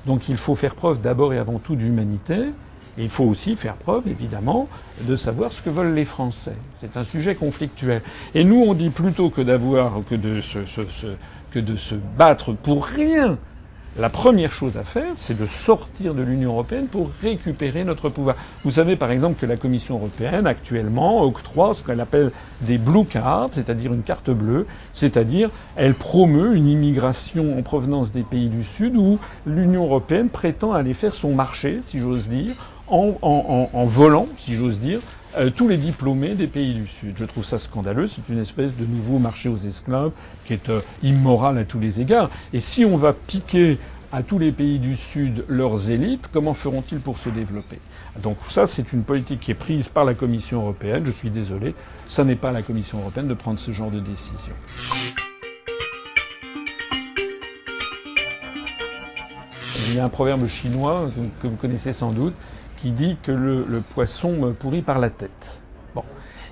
Donc 0.06 0.28
il 0.28 0.36
faut 0.36 0.56
faire 0.56 0.74
preuve 0.74 1.00
d'abord 1.00 1.32
et 1.32 1.38
avant 1.38 1.58
tout 1.58 1.76
d'humanité. 1.76 2.46
Il 2.96 3.08
faut 3.08 3.24
aussi 3.24 3.56
faire 3.56 3.74
preuve, 3.74 4.06
évidemment, 4.06 4.68
de 5.02 5.16
savoir 5.16 5.52
ce 5.52 5.62
que 5.62 5.70
veulent 5.70 5.94
les 5.94 6.04
Français. 6.04 6.56
C'est 6.80 6.96
un 6.96 7.04
sujet 7.04 7.34
conflictuel. 7.34 8.02
Et 8.34 8.44
nous, 8.44 8.62
on 8.66 8.74
dit 8.74 8.90
plutôt 8.90 9.30
que 9.30 9.40
d'avoir, 9.40 10.04
que 10.08 10.14
de 10.14 10.40
se, 10.40 10.58
que 11.50 11.58
de 11.58 11.76
se 11.76 11.96
battre 12.16 12.52
pour 12.52 12.84
rien, 12.84 13.38
la 13.96 14.08
première 14.10 14.50
chose 14.50 14.76
à 14.76 14.82
faire, 14.82 15.12
c'est 15.16 15.38
de 15.38 15.46
sortir 15.46 16.14
de 16.14 16.22
l'Union 16.22 16.50
européenne 16.50 16.88
pour 16.88 17.10
récupérer 17.22 17.84
notre 17.84 18.08
pouvoir. 18.08 18.34
Vous 18.64 18.72
savez 18.72 18.96
par 18.96 19.12
exemple 19.12 19.38
que 19.38 19.46
la 19.46 19.56
Commission 19.56 19.94
européenne 19.94 20.48
actuellement 20.48 21.22
octroie 21.22 21.74
ce 21.74 21.84
qu'elle 21.84 22.00
appelle 22.00 22.32
des 22.62 22.76
blue 22.76 23.04
cards, 23.04 23.50
c'est-à-dire 23.52 23.94
une 23.94 24.02
carte 24.02 24.30
bleue, 24.30 24.66
c'est-à-dire 24.92 25.48
elle 25.76 25.94
promeut 25.94 26.56
une 26.56 26.66
immigration 26.66 27.56
en 27.56 27.62
provenance 27.62 28.10
des 28.10 28.24
pays 28.24 28.48
du 28.48 28.64
Sud 28.64 28.96
où 28.96 29.20
l'Union 29.46 29.84
européenne 29.84 30.28
prétend 30.28 30.72
aller 30.72 30.92
faire 30.92 31.14
son 31.14 31.32
marché, 31.32 31.78
si 31.80 32.00
j'ose 32.00 32.28
dire, 32.28 32.56
en, 32.88 33.84
volant, 33.86 34.26
si 34.38 34.54
j'ose 34.54 34.80
dire, 34.80 35.00
euh, 35.36 35.50
tous 35.50 35.68
les 35.68 35.76
diplômés 35.76 36.34
des 36.34 36.46
pays 36.46 36.74
du 36.74 36.86
Sud. 36.86 37.14
Je 37.16 37.24
trouve 37.24 37.44
ça 37.44 37.58
scandaleux. 37.58 38.06
C'est 38.06 38.28
une 38.28 38.38
espèce 38.38 38.76
de 38.76 38.86
nouveau 38.86 39.18
marché 39.18 39.48
aux 39.48 39.56
esclaves 39.56 40.12
qui 40.44 40.52
est 40.52 40.68
euh, 40.68 40.80
immoral 41.02 41.58
à 41.58 41.64
tous 41.64 41.80
les 41.80 42.00
égards. 42.00 42.30
Et 42.52 42.60
si 42.60 42.84
on 42.84 42.96
va 42.96 43.12
piquer 43.12 43.78
à 44.12 44.22
tous 44.22 44.38
les 44.38 44.52
pays 44.52 44.78
du 44.78 44.94
Sud 44.94 45.44
leurs 45.48 45.90
élites, 45.90 46.28
comment 46.32 46.54
feront-ils 46.54 47.00
pour 47.00 47.18
se 47.18 47.30
développer? 47.30 47.80
Donc 48.22 48.36
ça, 48.48 48.68
c'est 48.68 48.92
une 48.92 49.02
politique 49.02 49.40
qui 49.40 49.50
est 49.50 49.54
prise 49.54 49.88
par 49.88 50.04
la 50.04 50.14
Commission 50.14 50.60
européenne. 50.60 51.02
Je 51.04 51.10
suis 51.10 51.30
désolé, 51.30 51.74
ça 52.06 52.22
n'est 52.22 52.36
pas 52.36 52.50
à 52.50 52.52
la 52.52 52.62
Commission 52.62 52.98
européenne 53.00 53.26
de 53.26 53.34
prendre 53.34 53.58
ce 53.58 53.72
genre 53.72 53.90
de 53.90 53.98
décision. 53.98 54.54
Il 59.88 59.96
y 59.96 59.98
a 59.98 60.04
un 60.04 60.08
proverbe 60.08 60.46
chinois 60.46 61.10
que 61.42 61.48
vous 61.48 61.56
connaissez 61.56 61.92
sans 61.92 62.12
doute 62.12 62.34
qui 62.84 62.92
dit 62.92 63.16
que 63.22 63.32
le, 63.32 63.80
poisson 63.80 64.54
pourrit 64.58 64.82
par 64.82 64.98
la 64.98 65.08
tête. 65.08 65.62
Bon. 65.94 66.02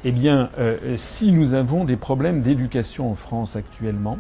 Eh 0.02 0.12
bien, 0.12 0.48
euh, 0.58 0.78
si 0.96 1.30
nous 1.30 1.52
avons 1.52 1.84
des 1.84 1.96
problèmes 1.96 2.40
d'éducation 2.40 3.10
en 3.10 3.14
France 3.14 3.54
actuellement, 3.54 4.16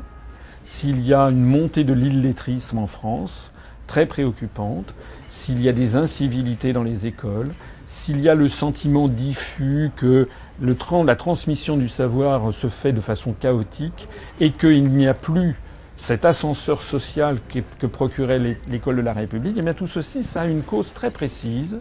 s'il 0.62 1.00
y 1.00 1.14
a 1.14 1.30
une 1.30 1.42
montée 1.42 1.84
de 1.84 1.94
l'illettrisme 1.94 2.76
en 2.76 2.86
France, 2.86 3.50
très 3.86 4.04
préoccupante, 4.04 4.94
s'il 5.30 5.62
y 5.62 5.70
a 5.70 5.72
des 5.72 5.96
incivilités 5.96 6.74
dans 6.74 6.82
les 6.82 7.06
écoles, 7.06 7.50
s'il 7.86 8.20
y 8.20 8.28
a 8.28 8.34
le 8.34 8.50
sentiment 8.50 9.08
diffus 9.08 9.90
que 9.96 10.28
la 10.60 11.16
transmission 11.16 11.78
du 11.78 11.88
savoir 11.88 12.52
se 12.52 12.68
fait 12.68 12.92
de 12.92 13.00
façon 13.00 13.32
chaotique 13.32 14.06
et 14.38 14.50
qu'il 14.50 14.84
n'y 14.88 15.08
a 15.08 15.14
plus 15.14 15.56
cet 15.96 16.26
ascenseur 16.26 16.82
social 16.82 17.38
que 17.78 17.86
procurait 17.86 18.58
l'école 18.68 18.96
de 18.96 19.02
la 19.02 19.14
République, 19.14 19.54
eh 19.56 19.62
bien 19.62 19.72
tout 19.72 19.86
ceci, 19.86 20.22
ça 20.22 20.42
a 20.42 20.46
une 20.46 20.62
cause 20.62 20.92
très 20.92 21.10
précise, 21.10 21.80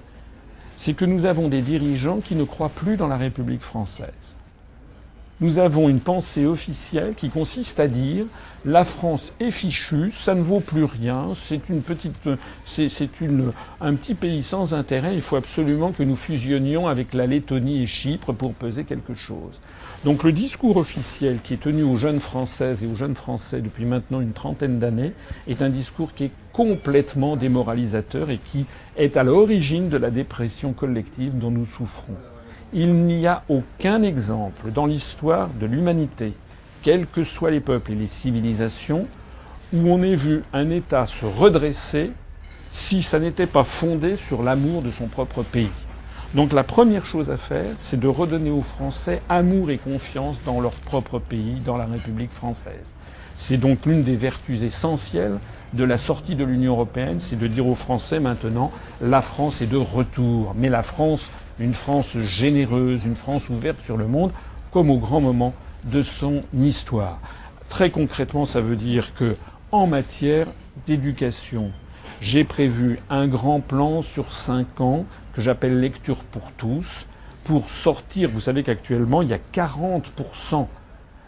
c'est 0.82 0.96
que 0.96 1.06
nous 1.06 1.26
avons 1.26 1.48
des 1.48 1.62
dirigeants 1.62 2.22
qui 2.22 2.34
ne 2.34 2.44
croient 2.44 2.70
plus 2.70 2.98
dans 2.98 3.08
la 3.08 3.16
République 3.16 3.62
française. 3.62 4.10
Nous 5.40 5.60
avons 5.60 5.90
une 5.90 6.00
pensée 6.00 6.48
officielle 6.48 7.14
qui 7.14 7.30
consiste 7.30 7.80
à 7.80 7.88
dire 7.88 8.26
la 8.66 8.84
France 8.84 9.32
est 9.40 9.52
fichue, 9.52 10.12
ça 10.12 10.34
ne 10.34 10.42
vaut 10.42 10.60
plus 10.60 10.86
rien, 10.86 11.34
c'est 11.36 11.70
une 11.70 11.84
petite, 11.84 12.28
c'est, 12.66 12.88
un 13.80 13.94
petit 13.94 14.16
pays 14.16 14.42
sans 14.42 14.74
intérêt, 14.74 15.14
il 15.14 15.22
faut 15.22 15.36
absolument 15.36 15.92
que 15.92 16.02
nous 16.02 16.16
fusionnions 16.16 16.88
avec 16.88 17.14
la 17.14 17.28
Lettonie 17.28 17.84
et 17.84 17.86
Chypre 17.86 18.34
pour 18.34 18.56
peser 18.56 18.84
quelque 18.84 19.14
chose. 19.14 19.62
Donc 20.04 20.24
le 20.24 20.32
discours 20.32 20.78
officiel 20.78 21.42
qui 21.42 21.54
est 21.54 21.62
tenu 21.62 21.84
aux 21.84 21.96
jeunes 21.96 22.20
Françaises 22.20 22.84
et 22.84 22.88
aux 22.88 22.96
jeunes 22.96 23.14
Français 23.16 23.62
depuis 23.62 23.86
maintenant 23.86 24.20
une 24.20 24.34
trentaine 24.34 24.80
d'années 24.80 25.14
est 25.48 25.62
un 25.62 25.70
discours 25.70 26.16
qui 26.16 26.24
est 26.24 26.32
complètement 26.54 27.36
démoralisateur 27.36 28.32
et 28.32 28.40
qui 28.40 28.66
est 28.98 29.16
à 29.16 29.24
l'origine 29.24 29.90
de 29.90 29.98
la 29.98 30.10
dépression 30.10 30.74
collective 30.74 31.36
dont 31.40 31.52
nous 31.52 31.68
souffrons. 31.68 32.16
Il 32.74 32.94
n'y 32.94 33.28
a 33.28 33.44
aucun 33.48 34.02
exemple 34.02 34.72
dans 34.72 34.88
l'histoire 34.88 35.50
de 35.60 35.68
l'humanité, 35.68 36.34
quels 36.82 37.06
que 37.06 37.24
soient 37.24 37.52
les 37.52 37.60
peuples 37.60 37.92
et 37.92 37.96
les 37.96 38.08
civilisations, 38.08 39.06
où 39.72 39.88
on 39.88 40.02
ait 40.02 40.16
vu 40.16 40.42
un 40.52 40.72
État 40.72 41.06
se 41.06 41.26
redresser 41.26 42.10
si 42.70 43.04
ça 43.04 43.20
n'était 43.20 43.46
pas 43.46 43.64
fondé 43.64 44.16
sur 44.16 44.42
l'amour 44.42 44.82
de 44.82 44.90
son 44.90 45.08
propre 45.08 45.44
pays. 45.44 45.70
Donc 46.34 46.54
la 46.54 46.64
première 46.64 47.06
chose 47.06 47.30
à 47.30 47.36
faire, 47.36 47.76
c'est 47.78 48.00
de 48.00 48.08
redonner 48.08 48.52
aux 48.52 48.62
Français 48.62 49.22
amour 49.28 49.70
et 49.70 49.78
confiance 49.78 50.42
dans 50.44 50.62
leur 50.62 50.72
propre 50.72 51.20
pays, 51.20 51.60
dans 51.60 51.76
la 51.76 51.86
République 51.86 52.32
française. 52.32 52.94
C'est 53.36 53.58
donc 53.58 53.86
l'une 53.86 54.04
des 54.04 54.16
vertus 54.16 54.62
essentielles 54.62 55.40
de 55.74 55.84
la 55.84 55.98
sortie 55.98 56.36
de 56.36 56.46
l'Union 56.46 56.74
européenne, 56.74 57.20
c'est 57.20 57.38
de 57.38 57.48
dire 57.48 57.68
aux 57.68 57.76
Français 57.76 58.20
maintenant, 58.20 58.72
la 59.02 59.22
France 59.22 59.62
est 59.62 59.68
de 59.68 59.78
retour. 59.78 60.54
Mais 60.56 60.70
la 60.70 60.84
France, 60.84 61.32
une 61.60 61.74
France 61.74 62.18
généreuse, 62.18 63.06
une 63.06 63.16
France 63.16 63.50
ouverte 63.50 63.82
sur 63.82 63.98
le 63.98 64.08
monde, 64.08 64.32
comme 64.72 64.90
au 64.90 64.98
grand 64.98 65.20
moment 65.20 65.54
de 65.84 66.02
son 66.02 66.44
histoire. 66.54 67.20
Très 67.68 67.90
concrètement, 67.90 68.46
ça 68.46 68.62
veut 68.62 68.76
dire 68.78 69.14
que, 69.14 69.36
en 69.72 69.88
matière 69.88 70.48
d'éducation, 70.86 71.72
j'ai 72.20 72.44
prévu 72.44 73.00
un 73.10 73.28
grand 73.28 73.62
plan 73.62 74.02
sur 74.02 74.32
cinq 74.32 74.82
ans 74.82 75.06
que 75.34 75.42
j'appelle 75.42 75.80
lecture 75.80 76.18
pour 76.18 76.52
tous, 76.58 77.06
pour 77.46 77.70
sortir. 77.70 78.30
Vous 78.30 78.40
savez 78.40 78.64
qu'actuellement, 78.64 79.22
il 79.22 79.30
y 79.30 79.34
a 79.34 79.40
40% 79.54 80.68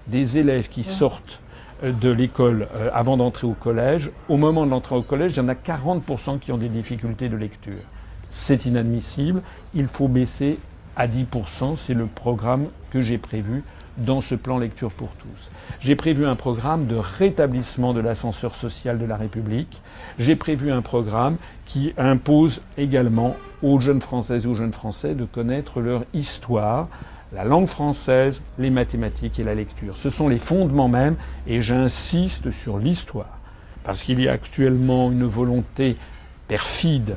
des 0.08 0.38
élèves 0.38 0.70
qui 0.70 0.84
sortent 0.84 1.40
euh, 1.84 1.92
de 1.92 2.10
l'école 2.10 2.68
euh, 2.76 2.90
avant 2.94 3.18
d'entrer 3.18 3.48
au 3.48 3.54
collège. 3.54 4.12
Au 4.30 4.38
moment 4.38 4.66
de 4.66 4.72
l'entrée 4.72 4.96
au 4.96 5.02
collège, 5.02 5.34
il 5.34 5.38
y 5.38 5.42
en 5.42 5.50
a 5.50 5.54
40% 5.54 6.40
qui 6.40 6.52
ont 6.52 6.58
des 6.58 6.70
difficultés 6.70 7.30
de 7.30 7.38
lecture. 7.38 7.74
C'est 8.30 8.66
inadmissible. 8.66 9.42
Il 9.74 9.88
faut 9.88 10.08
baisser 10.08 10.60
à 10.96 11.08
10%. 11.08 11.76
C'est 11.78 11.94
le 11.94 12.06
programme 12.06 12.68
que 12.92 13.02
j'ai 13.02 13.18
prévu 13.18 13.64
dans 13.98 14.22
ce 14.22 14.36
plan 14.36 14.58
lecture 14.58 14.92
pour 14.92 15.10
tous. 15.16 15.50
J'ai 15.80 15.96
prévu 15.96 16.26
un 16.26 16.36
programme 16.36 16.88
de 16.88 16.96
rétablissement 16.96 17.94
de 17.94 18.00
l'ascenseur 18.00 18.56
social 18.56 18.98
de 18.98 19.06
la 19.06 19.18
République. 19.18 19.82
J'ai 20.18 20.36
prévu 20.36 20.72
un 20.72 20.82
programme 20.82 21.38
qui 21.66 21.94
impose 21.98 22.62
également 22.78 23.36
aux 23.62 23.80
jeunes 23.80 24.02
Françaises 24.02 24.46
et 24.46 24.48
aux 24.50 24.56
jeunes 24.56 24.74
Français 24.74 25.16
de 25.16 25.26
connaître 25.26 25.80
leur 25.80 26.04
histoire, 26.14 26.88
la 27.34 27.44
langue 27.44 27.68
française, 27.68 28.42
les 28.58 28.70
mathématiques 28.70 29.40
et 29.40 29.44
la 29.44 29.56
lecture. 29.56 29.98
Ce 29.98 30.10
sont 30.10 30.28
les 30.28 30.38
fondements 30.38 30.90
même, 30.90 31.16
et 31.48 31.62
j'insiste 31.62 32.52
sur 32.52 32.78
l'histoire, 32.78 33.40
parce 33.84 34.04
qu'il 34.04 34.20
y 34.20 34.28
a 34.28 34.34
actuellement 34.34 35.12
une 35.12 35.24
volonté 35.24 35.98
perfide 36.48 37.16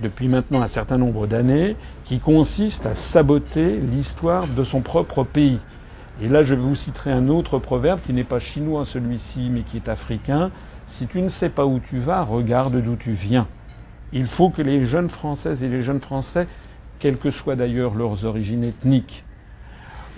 depuis 0.00 0.28
maintenant 0.28 0.62
un 0.62 0.68
certain 0.68 0.96
nombre 0.96 1.26
d'années 1.26 1.76
qui 2.04 2.20
consiste 2.20 2.86
à 2.86 2.94
saboter 2.94 3.76
l'histoire 3.76 4.46
de 4.46 4.64
son 4.64 4.80
propre 4.80 5.24
pays. 5.24 5.58
Et 6.20 6.28
là, 6.28 6.42
je 6.42 6.56
vous 6.56 6.74
citerai 6.74 7.12
un 7.12 7.28
autre 7.28 7.58
proverbe 7.58 8.00
qui 8.04 8.12
n'est 8.12 8.24
pas 8.24 8.40
chinois 8.40 8.84
celui-ci, 8.84 9.50
mais 9.50 9.62
qui 9.62 9.76
est 9.76 9.88
africain. 9.88 10.50
Si 10.88 11.06
tu 11.06 11.22
ne 11.22 11.28
sais 11.28 11.48
pas 11.48 11.64
où 11.64 11.78
tu 11.78 11.98
vas, 11.98 12.22
regarde 12.22 12.82
d'où 12.82 12.96
tu 12.96 13.12
viens. 13.12 13.46
Il 14.12 14.26
faut 14.26 14.50
que 14.50 14.62
les 14.62 14.84
jeunes 14.84 15.10
Françaises 15.10 15.62
et 15.62 15.68
les 15.68 15.80
jeunes 15.80 16.00
Français, 16.00 16.48
quelles 16.98 17.18
que 17.18 17.30
soient 17.30 17.56
d'ailleurs 17.56 17.94
leurs 17.94 18.24
origines 18.24 18.64
ethniques, 18.64 19.22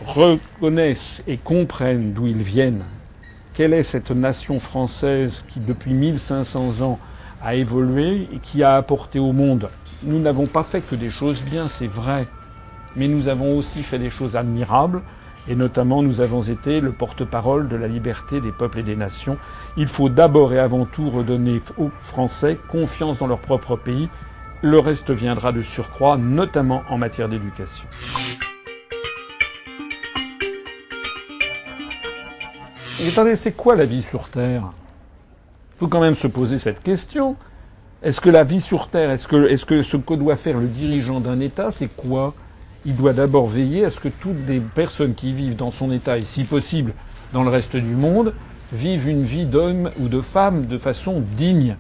reconnaissent 0.07 1.23
et 1.27 1.37
comprennent 1.37 2.15
d'où 2.15 2.27
ils 2.27 2.43
viennent. 2.43 2.85
Quelle 3.53 3.75
est 3.75 3.83
cette 3.83 4.11
nation 4.11 4.59
française 4.59 5.45
qui, 5.47 5.61
depuis 5.61 5.93
1500 5.93 6.81
ans, 6.81 6.99
a 7.43 7.57
évolué 7.57 8.29
et 8.33 8.39
qui 8.39 8.63
a 8.63 8.77
apporté 8.77 9.19
au 9.19 9.33
monde? 9.33 9.69
Nous 10.03 10.19
n'avons 10.19 10.47
pas 10.47 10.63
fait 10.63 10.81
que 10.81 10.95
des 10.95 11.11
choses 11.11 11.43
bien, 11.43 11.69
c'est 11.69 11.87
vrai, 11.87 12.29
mais 12.97 13.09
nous 13.09 13.29
avons 13.29 13.55
aussi 13.59 13.83
fait 13.83 13.99
des 13.99 14.09
choses 14.09 14.35
admirables 14.35 15.03
et 15.49 15.55
notamment 15.55 16.03
nous 16.03 16.21
avons 16.21 16.43
été 16.43 16.81
le 16.81 16.93
porte-parole 16.93 17.69
de 17.69 17.77
la 17.77 17.89
liberté 17.89 18.41
des 18.41 18.53
peuples 18.53 18.81
et 18.81 18.83
des 18.83 18.97
nations. 18.97 19.39
Il 19.77 19.89
faut 19.89 20.09
d'abord 20.09 20.53
et 20.53 20.59
avant 20.59 20.85
tout 20.85 21.09
redonner 21.09 21.61
aux 21.79 21.91
Français 21.99 22.59
confiance 22.69 23.19
dans 23.19 23.27
leur 23.27 23.39
propre 23.39 23.77
pays. 23.77 24.09
Le 24.63 24.79
reste 24.79 25.11
viendra 25.11 25.53
de 25.53 25.63
surcroît, 25.63 26.19
notamment 26.19 26.83
en 26.89 26.99
matière 26.99 27.29
d'éducation. 27.29 27.89
attendez, 33.09 33.35
c'est 33.37 33.53
quoi 33.53 33.75
la 33.77 33.87
vie 33.87 34.03
sur 34.03 34.29
Terre? 34.29 34.73
Il 35.75 35.79
faut 35.79 35.89
quand 35.89 36.01
même 36.01 36.15
se 36.15 36.27
poser 36.27 36.59
cette 36.59 36.83
question. 36.83 37.37
Est-ce 38.03 38.21
que 38.21 38.31
la 38.31 38.45
vie 38.45 38.61
sur 38.61 38.89
Terre, 38.89 39.11
est-ce 39.11 39.27
que, 39.27 39.49
est 39.49 39.57
-ce 39.57 39.65
que 39.65 39.83
ce 39.83 39.97
que 39.97 40.15
doit 40.15 40.37
faire 40.37 40.59
le 40.59 40.67
dirigeant 40.67 41.21
d'un 41.21 41.41
État, 41.41 41.71
c'est 41.71 41.89
quoi? 41.89 42.35
Il 42.85 42.97
doit 42.97 43.13
d'abord 43.13 43.47
veiller 43.47 43.85
à 43.85 43.91
ce 43.91 44.01
que 44.01 44.09
toutes 44.09 44.47
les 44.49 44.61
personnes 44.61 45.15
qui 45.15 45.33
vivent 45.33 45.57
dans 45.57 45.71
son 45.71 45.93
État, 45.93 46.19
et 46.19 46.23
si 46.23 46.45
possible 46.45 46.93
dans 47.33 47.43
le 47.43 47.51
reste 47.51 47.77
du 47.77 47.95
monde, 47.95 48.35
vivent 48.73 49.09
une 49.09 49.23
vie 49.23 49.47
d'homme 49.47 49.91
ou 49.99 50.09
de 50.09 50.21
femme 50.21 50.67
de 50.67 50.79
façon 50.79 51.23
digne, 51.37 51.77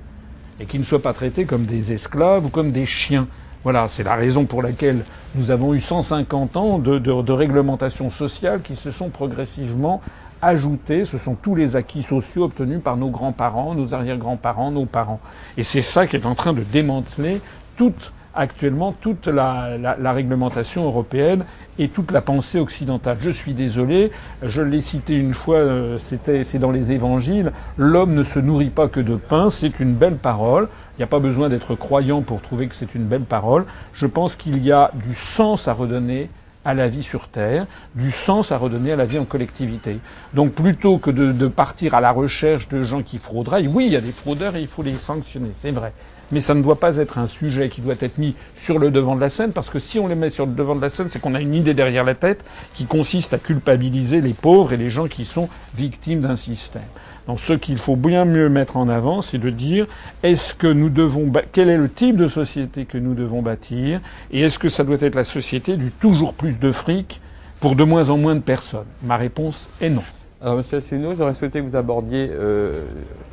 et 0.58 0.66
qu'ils 0.66 0.80
ne 0.80 0.84
soient 0.84 1.02
pas 1.02 1.12
traités 1.12 1.44
comme 1.44 1.64
des 1.64 1.92
esclaves 1.92 2.46
ou 2.46 2.48
comme 2.48 2.72
des 2.72 2.86
chiens. 2.86 3.26
Voilà, 3.62 3.88
c'est 3.88 4.02
la 4.02 4.14
raison 4.14 4.44
pour 4.44 4.62
laquelle 4.62 5.04
nous 5.34 5.50
avons 5.50 5.74
eu 5.74 5.80
150 5.80 6.56
ans 6.56 6.78
de, 6.78 6.98
de, 6.98 7.32
réglementation 7.32 8.10
sociale 8.10 8.62
qui 8.62 8.74
se 8.74 8.90
sont 8.90 9.10
progressivement 9.10 10.00
ajoutés. 10.42 11.04
Ce 11.04 11.18
sont 11.18 11.34
tous 11.34 11.54
les 11.54 11.76
acquis 11.76 12.02
sociaux 12.02 12.44
obtenus 12.44 12.82
par 12.82 12.96
nos 12.96 13.10
grands-parents, 13.10 13.74
nos 13.74 13.94
arrière-grands-parents, 13.94 14.70
nos 14.70 14.86
parents. 14.86 15.20
Et 15.58 15.62
c'est 15.62 15.82
ça 15.82 16.06
qui 16.06 16.16
est 16.16 16.26
en 16.26 16.34
train 16.34 16.54
de 16.54 16.62
démanteler 16.62 17.40
toute 17.76 18.12
actuellement 18.34 18.92
toute 18.92 19.26
la, 19.26 20.12
réglementation 20.12 20.84
européenne 20.84 21.44
et 21.78 21.88
toute 21.88 22.10
la 22.12 22.20
pensée 22.20 22.58
occidentale. 22.58 23.16
Je 23.20 23.30
suis 23.30 23.54
désolé, 23.54 24.10
je 24.42 24.62
l'ai 24.62 24.80
cité 24.80 25.16
une 25.16 25.34
fois, 25.34 25.56
euh, 25.56 25.98
c'est 25.98 26.58
dans 26.58 26.70
les 26.70 26.92
évangiles, 26.92 27.52
l'homme 27.76 28.14
ne 28.14 28.22
se 28.22 28.38
nourrit 28.38 28.70
pas 28.70 28.88
que 28.88 29.00
de 29.00 29.16
pain, 29.16 29.50
c'est 29.50 29.80
une 29.80 29.94
belle 29.94 30.16
parole. 30.16 30.68
Il 30.96 31.00
n'y 31.00 31.04
a 31.04 31.08
pas 31.08 31.18
besoin 31.18 31.48
d'être 31.48 31.74
croyant 31.74 32.20
pour 32.20 32.42
trouver 32.42 32.66
que 32.66 32.74
c'est 32.74 32.94
une 32.94 33.04
belle 33.04 33.22
parole. 33.22 33.64
Je 33.94 34.06
pense 34.06 34.36
qu'il 34.36 34.62
y 34.62 34.70
a 34.70 34.90
du 34.94 35.14
sens 35.14 35.66
à 35.66 35.72
redonner 35.72 36.28
à 36.62 36.74
la 36.74 36.88
vie 36.88 37.02
sur 37.02 37.28
Terre, 37.28 37.66
du 37.94 38.10
sens 38.10 38.52
à 38.52 38.58
redonner 38.58 38.92
à 38.92 38.96
la 38.96 39.06
vie 39.06 39.18
en 39.18 39.24
collectivité. 39.24 39.98
Donc 40.34 40.52
plutôt 40.52 40.98
que 40.98 41.10
de, 41.10 41.32
de 41.32 41.46
partir 41.48 41.94
à 41.94 42.02
la 42.02 42.10
recherche 42.10 42.68
de 42.68 42.82
gens 42.82 43.02
qui 43.02 43.16
frauderaient, 43.16 43.66
oui, 43.66 43.86
il 43.86 43.92
y 43.92 43.96
a 43.96 44.02
des 44.02 44.12
fraudeurs 44.12 44.56
et 44.56 44.60
il 44.60 44.66
faut 44.66 44.82
les 44.82 44.96
sanctionner, 44.96 45.50
c'est 45.54 45.70
vrai 45.70 45.94
mais 46.32 46.40
ça 46.40 46.54
ne 46.54 46.62
doit 46.62 46.78
pas 46.78 46.96
être 46.98 47.18
un 47.18 47.26
sujet 47.26 47.68
qui 47.68 47.80
doit 47.80 47.94
être 48.00 48.18
mis 48.18 48.34
sur 48.56 48.78
le 48.78 48.90
devant 48.90 49.16
de 49.16 49.20
la 49.20 49.30
scène, 49.30 49.52
parce 49.52 49.70
que 49.70 49.78
si 49.78 49.98
on 49.98 50.08
les 50.08 50.14
met 50.14 50.30
sur 50.30 50.46
le 50.46 50.52
devant 50.52 50.76
de 50.76 50.80
la 50.80 50.90
scène, 50.90 51.08
c'est 51.08 51.20
qu'on 51.20 51.34
a 51.34 51.40
une 51.40 51.54
idée 51.54 51.74
derrière 51.74 52.04
la 52.04 52.14
tête 52.14 52.44
qui 52.74 52.86
consiste 52.86 53.34
à 53.34 53.38
culpabiliser 53.38 54.20
les 54.20 54.34
pauvres 54.34 54.72
et 54.72 54.76
les 54.76 54.90
gens 54.90 55.08
qui 55.08 55.24
sont 55.24 55.48
victimes 55.74 56.20
d'un 56.20 56.36
système. 56.36 56.82
Donc 57.26 57.40
ce 57.40 57.52
qu'il 57.52 57.78
faut 57.78 57.96
bien 57.96 58.24
mieux 58.24 58.48
mettre 58.48 58.76
en 58.76 58.88
avant, 58.88 59.22
c'est 59.22 59.38
de 59.38 59.50
dire 59.50 59.86
est-ce 60.22 60.54
que 60.54 60.66
nous 60.66 60.88
devons 60.88 61.30
quel 61.52 61.68
est 61.68 61.76
le 61.76 61.88
type 61.88 62.16
de 62.16 62.28
société 62.28 62.86
que 62.86 62.98
nous 62.98 63.14
devons 63.14 63.42
bâtir 63.42 64.00
et 64.32 64.40
est-ce 64.40 64.58
que 64.58 64.68
ça 64.68 64.84
doit 64.84 64.96
être 65.00 65.14
la 65.14 65.24
société 65.24 65.76
du 65.76 65.90
toujours 65.90 66.34
plus 66.34 66.58
de 66.58 66.72
fric 66.72 67.20
pour 67.60 67.76
de 67.76 67.84
moins 67.84 68.10
en 68.10 68.16
moins 68.16 68.34
de 68.34 68.40
personnes? 68.40 68.86
Ma 69.02 69.16
réponse 69.16 69.68
est 69.80 69.90
non. 69.90 70.02
Alors, 70.42 70.56
Monsieur 70.56 70.78
Asselineau, 70.78 71.14
j'aurais 71.14 71.34
souhaité 71.34 71.60
que 71.60 71.66
vous 71.66 71.76
abordiez 71.76 72.30
euh, 72.32 72.86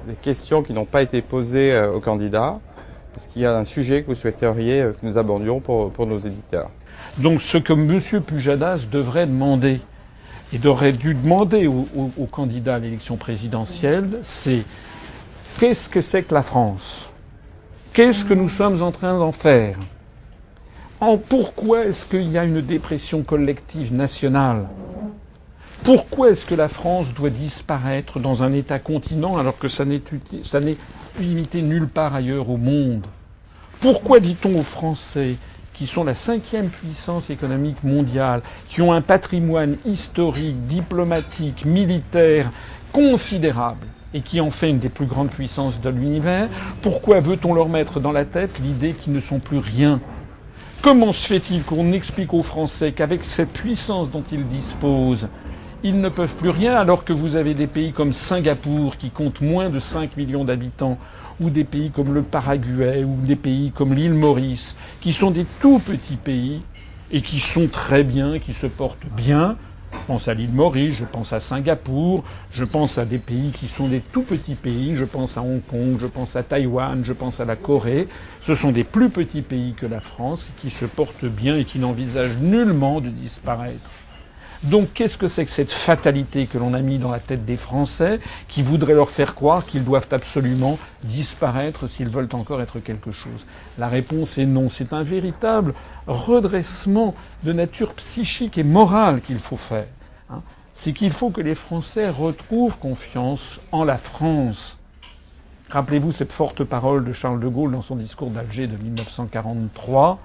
les 0.10 0.16
questions 0.16 0.62
qui 0.62 0.74
n'ont 0.74 0.84
pas 0.84 1.02
été 1.02 1.22
posées 1.22 1.74
euh, 1.74 1.94
aux 1.94 2.02
candidats. 2.02 2.60
Est-ce 3.18 3.30
qu'il 3.30 3.42
y 3.42 3.46
a 3.48 3.58
un 3.58 3.66
sujet 3.66 4.04
que 4.04 4.10
vous 4.10 4.16
souhaiteriez 4.16 4.80
euh, 4.80 4.92
que 4.92 5.04
nous 5.04 5.18
abordions 5.18 5.60
pour, 5.60 6.06
nos 6.06 6.20
éditeurs? 6.20 6.70
Donc 7.18 7.42
ce 7.42 7.58
que 7.58 7.74
M. 7.74 8.22
Pujadas 8.22 8.86
devrait 8.92 9.26
demander, 9.26 9.82
et 10.54 10.68
aurait 10.68 10.94
dû 10.94 11.16
demander 11.16 11.66
aux, 11.66 12.28
candidats 12.30 12.76
à 12.76 12.80
l'élection 12.80 13.18
présidentielle, 13.18 14.20
c'est 14.22 14.64
qu'est-ce 15.60 15.90
que 15.90 16.00
c'est 16.00 16.22
que 16.22 16.34
la 16.36 16.44
France? 16.44 17.10
Qu'est-ce 17.92 18.24
que 18.24 18.36
nous 18.36 18.50
sommes 18.50 18.84
en 18.84 18.92
train 18.92 19.18
d'en 19.18 19.32
faire? 19.32 19.80
Pourquoi 21.28 21.86
est-ce 21.86 22.06
qu'il 22.06 22.30
y 22.30 22.38
a 22.38 22.46
une 22.46 22.62
dépression 22.62 23.24
collective 23.24 23.96
nationale? 23.96 24.68
Pourquoi 25.84 26.30
est-ce 26.30 26.46
que 26.46 26.54
la 26.54 26.68
France 26.68 27.16
doit 27.16 27.32
disparaître 27.32 28.20
dans 28.20 28.44
un 28.44 28.54
État 28.54 28.78
continent 28.78 29.38
alors 29.38 29.58
que 29.58 29.70
ça 29.70 29.86
n'est 29.86 30.02
limité 31.20 31.62
nulle 31.62 31.88
part 31.88 32.16
ailleurs 32.16 32.50
au 32.50 32.58
monde. 32.58 33.06
Pourquoi 33.80 34.20
dit-on 34.20 34.58
aux 34.58 34.64
Français 34.64 35.38
qui 35.74 35.86
sont 35.86 36.04
la 36.04 36.16
cinquième 36.16 36.70
puissance 36.70 37.30
économique 37.30 37.84
mondiale, 37.84 38.42
qui 38.68 38.82
ont 38.82 38.94
un 38.94 39.02
patrimoine 39.02 39.78
historique, 39.86 40.66
diplomatique, 40.66 41.66
militaire 41.66 42.52
considérable, 42.92 43.86
et 44.16 44.22
qui 44.22 44.42
en 44.42 44.50
fait 44.50 44.72
une 44.72 44.80
des 44.80 44.90
plus 44.90 45.06
grandes 45.06 45.30
puissances 45.30 45.80
de 45.80 45.90
l'univers, 45.90 46.50
pourquoi 46.82 47.20
veut-on 47.20 47.54
leur 47.54 47.70
mettre 47.70 48.00
dans 48.00 48.12
la 48.12 48.26
tête 48.26 48.58
l'idée 48.58 48.94
qu'ils 48.94 49.14
ne 49.14 49.20
sont 49.20 49.40
plus 49.40 49.60
rien? 49.60 50.02
Comment 50.82 51.12
se 51.12 51.28
fait-il 51.28 51.64
qu'on 51.64 51.92
explique 51.92 52.34
aux 52.34 52.44
Français 52.44 52.92
qu'avec 52.92 53.24
cette 53.24 53.54
puissance 53.54 54.10
dont 54.10 54.24
ils 54.32 54.48
disposent, 54.48 55.28
ils 55.88 56.02
ne 56.02 56.10
peuvent 56.10 56.36
plus 56.36 56.50
rien 56.50 56.76
alors 56.76 57.06
que 57.06 57.14
vous 57.14 57.38
avez 57.38 57.54
des 57.54 57.66
pays 57.66 57.94
comme 57.94 58.12
Singapour 58.12 58.98
qui 58.98 59.10
compte 59.10 59.40
moins 59.40 59.70
de 59.70 59.80
5 59.80 60.18
millions 60.18 60.44
d'habitants 60.44 60.98
ou 61.40 61.50
des 61.50 61.64
pays 61.64 61.92
comme 61.92 62.14
le 62.14 62.24
Paraguay 62.24 63.06
ou 63.06 63.16
des 63.22 63.38
pays 63.38 63.72
comme 63.72 63.94
l'île 63.94 64.14
Maurice 64.14 64.76
qui 65.00 65.14
sont 65.14 65.32
des 65.32 65.46
tout 65.62 65.80
petits 65.80 66.18
pays 66.18 66.60
et 67.10 67.22
qui 67.22 67.40
sont 67.40 67.68
très 67.68 68.04
bien, 68.04 68.38
qui 68.38 68.54
se 68.54 68.68
portent 68.68 69.08
bien. 69.16 69.56
Je 69.94 70.00
pense 70.06 70.28
à 70.28 70.34
l'île 70.34 70.52
Maurice, 70.52 70.94
je 70.94 71.06
pense 71.06 71.32
à 71.32 71.40
Singapour, 71.40 72.26
je 72.52 72.66
pense 72.66 72.98
à 72.98 73.06
des 73.06 73.18
pays 73.18 73.54
qui 73.54 73.70
sont 73.70 73.88
des 73.88 74.02
tout 74.02 74.24
petits 74.24 74.56
pays, 74.56 74.94
je 74.94 75.06
pense 75.06 75.38
à 75.38 75.42
Hong 75.42 75.62
Kong, 75.66 75.98
je 76.02 76.08
pense 76.08 76.36
à 76.36 76.44
Taïwan, 76.44 77.02
je 77.02 77.14
pense 77.14 77.40
à 77.40 77.46
la 77.46 77.56
Corée. 77.56 78.10
Ce 78.42 78.56
sont 78.56 78.74
des 78.74 78.84
plus 78.84 79.10
petits 79.10 79.42
pays 79.42 79.74
que 79.74 79.86
la 79.86 80.02
France 80.02 80.50
qui 80.58 80.70
se 80.70 80.84
portent 80.84 81.24
bien 81.24 81.56
et 81.56 81.64
qui 81.64 81.80
n'envisagent 81.80 82.40
nullement 82.40 83.00
de 83.00 83.10
disparaître. 83.10 83.90
Donc 84.64 84.94
qu'est-ce 84.94 85.18
que 85.18 85.28
c'est 85.28 85.46
que 85.46 85.52
cette 85.52 85.72
fatalité 85.72 86.48
que 86.48 86.58
l'on 86.58 86.74
a 86.74 86.82
mis 86.82 86.98
dans 86.98 87.12
la 87.12 87.20
tête 87.20 87.46
des 87.46 87.56
Français 87.56 88.20
qui 88.48 88.62
voudrait 88.64 88.96
leur 88.96 89.10
faire 89.10 89.36
croire 89.36 89.66
qu'ils 89.66 89.84
doivent 89.84 90.08
absolument 90.12 90.80
disparaître 91.04 91.88
s'ils 91.88 92.10
veulent 92.10 92.30
encore 92.34 92.62
être 92.62 92.80
quelque 92.80 93.12
chose? 93.12 93.46
La 93.78 93.88
réponse 93.88 94.38
est 94.38 94.46
non. 94.46 94.68
C'est 94.70 94.94
un 94.94 95.04
véritable 95.04 95.74
redressement 96.08 97.14
de 97.44 97.54
nature 97.54 97.94
psychique 97.94 98.58
et 98.58 98.64
morale 98.64 99.22
qu'il 99.22 99.40
faut 99.40 99.58
faire. 99.58 99.88
Hein. 100.30 100.42
C'est 100.74 100.94
qu'il 100.94 101.12
faut 101.12 101.30
que 101.30 101.42
les 101.42 101.56
Français 101.56 102.10
retrouvent 102.10 102.78
confiance 102.78 103.60
en 103.72 103.84
la 103.84 103.98
France. 103.98 104.78
Rappelez-vous 105.70 106.12
cette 106.12 106.32
forte 106.32 106.64
parole 106.64 107.04
de 107.04 107.14
Charles 107.14 107.40
de 107.40 107.48
Gaulle 107.48 107.74
dans 107.74 107.82
son 107.82 107.98
discours 107.98 108.30
d'Alger 108.30 108.68
de 108.68 108.78
1943. 108.78 110.20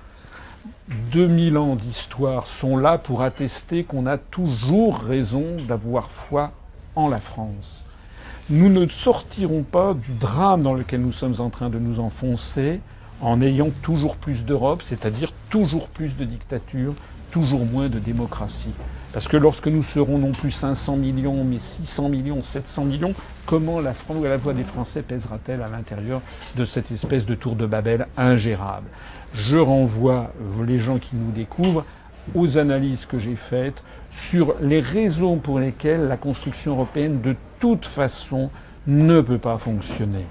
2000 1.13 1.59
ans 1.59 1.77
d'histoire 1.77 2.47
sont 2.47 2.77
là 2.77 2.99
pour 2.99 3.23
attester 3.23 3.85
qu'on 3.85 4.07
a 4.07 4.19
toujours 4.19 4.99
raison 4.99 5.45
d'avoir 5.67 6.11
foi 6.11 6.53
en 6.95 7.09
la 7.09 7.19
France. 7.19 7.85
Nous 8.51 8.69
ne 8.69 8.87
sortirons 8.87 9.63
pas 9.63 9.95
du 9.95 10.13
drame 10.13 10.63
dans 10.63 10.75
lequel 10.75 11.01
nous 11.01 11.13
sommes 11.13 11.41
en 11.41 11.51
train 11.51 11.71
de 11.71 11.79
nous 11.79 12.01
enfoncer 12.01 12.81
en 13.21 13.41
ayant 13.41 13.71
toujours 13.83 14.17
plus 14.17 14.45
d'Europe, 14.45 14.83
c'est-à-dire 14.83 15.33
toujours 15.49 15.89
plus 15.89 16.17
de 16.17 16.25
dictature, 16.25 16.95
toujours 17.31 17.65
moins 17.65 17.89
de 17.89 17.99
démocratie. 17.99 18.75
Parce 19.13 19.29
que 19.29 19.37
lorsque 19.37 19.69
nous 19.69 19.83
serons 19.83 20.19
non 20.19 20.33
plus 20.33 20.51
500 20.51 20.97
millions, 20.97 21.45
mais 21.45 21.59
600 21.59 22.09
millions, 22.09 22.43
700 22.43 22.85
millions, 22.85 23.15
comment 23.47 23.81
la, 23.81 23.93
la 24.23 24.37
voix 24.39 24.55
des 24.55 24.65
Français 24.65 25.03
pèsera-t-elle 25.03 25.63
à 25.63 25.69
l'intérieur 25.69 26.23
de 26.55 26.65
cette 26.65 26.91
espèce 26.91 27.27
de 27.27 27.35
tour 27.35 27.55
de 27.55 27.67
Babel 27.67 28.09
ingérable? 28.17 28.89
Je 29.35 29.57
renvoie 29.57 30.33
les 30.67 30.79
gens 30.79 30.99
qui 30.99 31.17
nous 31.17 31.31
découvrent 31.33 31.85
aux 32.35 32.59
analyses 32.59 33.07
que 33.07 33.19
j'ai 33.19 33.37
faites 33.37 33.83
sur 34.13 34.55
les 34.61 34.81
raisons 34.81 35.39
pour 35.39 35.59
lesquelles 35.59 36.07
la 36.07 36.17
construction 36.17 36.73
européenne, 36.73 37.21
de 37.21 37.35
toute 37.59 37.87
façon, 37.87 38.51
ne 38.87 39.21
peut 39.21 39.39
pas 39.39 39.59
fonctionner. 39.59 40.27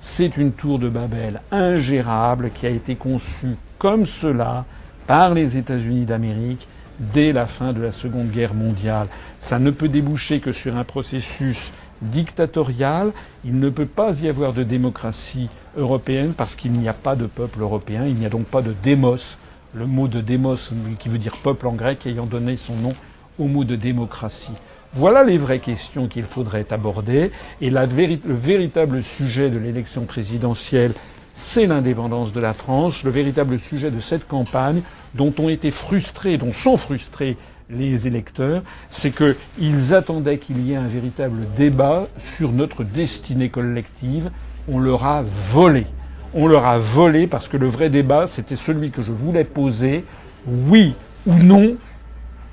C'est 0.00 0.36
une 0.36 0.52
tour 0.52 0.78
de 0.78 0.88
Babel 0.88 1.40
ingérable 1.50 2.50
qui 2.52 2.66
a 2.66 2.70
été 2.70 2.96
conçue 2.96 3.56
comme 3.78 4.06
cela 4.06 4.64
par 5.06 5.34
les 5.34 5.56
États-Unis 5.56 6.04
d'Amérique 6.04 6.68
dès 6.98 7.32
la 7.32 7.46
fin 7.46 7.72
de 7.72 7.80
la 7.80 7.92
Seconde 7.92 8.30
Guerre 8.30 8.54
mondiale. 8.54 9.08
Ça 9.38 9.58
ne 9.58 9.70
peut 9.70 9.88
déboucher 9.88 10.40
que 10.40 10.52
sur 10.52 10.76
un 10.76 10.84
processus 10.84 11.72
dictatorial. 12.02 13.12
Il 13.44 13.58
ne 13.58 13.70
peut 13.70 13.86
pas 13.86 14.20
y 14.20 14.28
avoir 14.28 14.52
de 14.52 14.62
démocratie 14.62 15.48
européenne 15.76 16.32
parce 16.36 16.54
qu'il 16.54 16.72
n'y 16.72 16.88
a 16.88 16.92
pas 16.92 17.16
de 17.16 17.26
peuple 17.26 17.60
européen. 17.60 18.04
Il 18.06 18.14
n'y 18.14 18.26
a 18.26 18.30
donc 18.30 18.44
pas 18.44 18.62
de 18.62 18.74
démos. 18.82 19.38
Le 19.74 19.86
mot 19.86 20.06
de 20.08 20.20
démos, 20.20 20.72
qui 20.98 21.08
veut 21.08 21.18
dire 21.18 21.36
peuple 21.36 21.66
en 21.66 21.72
grec, 21.72 22.06
ayant 22.06 22.26
donné 22.26 22.56
son 22.56 22.74
nom 22.74 22.92
au 23.38 23.46
mot 23.46 23.64
de 23.64 23.76
démocratie. 23.76 24.52
Voilà 24.92 25.24
les 25.24 25.38
vraies 25.38 25.60
questions 25.60 26.08
qu'il 26.08 26.24
faudrait 26.24 26.66
aborder. 26.70 27.30
Et 27.62 27.70
le 27.70 27.86
véritable 28.26 29.02
sujet 29.02 29.48
de 29.48 29.56
l'élection 29.56 30.04
présidentielle, 30.04 30.92
c'est 31.34 31.66
l'indépendance 31.66 32.32
de 32.34 32.40
la 32.40 32.52
France. 32.52 33.02
Le 33.02 33.10
véritable 33.10 33.58
sujet 33.58 33.90
de 33.90 34.00
cette 34.00 34.28
campagne, 34.28 34.82
dont 35.14 35.32
ont 35.38 35.48
été 35.48 35.70
frustrés, 35.70 36.36
dont 36.36 36.52
sont 36.52 36.76
frustrés 36.76 37.38
les 37.72 38.06
électeurs, 38.06 38.62
c'est 38.90 39.12
qu'ils 39.12 39.94
attendaient 39.94 40.38
qu'il 40.38 40.66
y 40.66 40.72
ait 40.72 40.76
un 40.76 40.88
véritable 40.88 41.46
débat 41.56 42.06
sur 42.18 42.52
notre 42.52 42.84
destinée 42.84 43.48
collective. 43.48 44.30
On 44.68 44.78
leur 44.78 45.06
a 45.06 45.22
volé. 45.22 45.86
On 46.34 46.46
leur 46.46 46.66
a 46.66 46.78
volé 46.78 47.26
parce 47.26 47.48
que 47.48 47.56
le 47.56 47.66
vrai 47.66 47.90
débat, 47.90 48.26
c'était 48.26 48.56
celui 48.56 48.90
que 48.90 49.02
je 49.02 49.12
voulais 49.12 49.44
poser. 49.44 50.04
Oui 50.46 50.94
ou 51.26 51.34
non, 51.34 51.76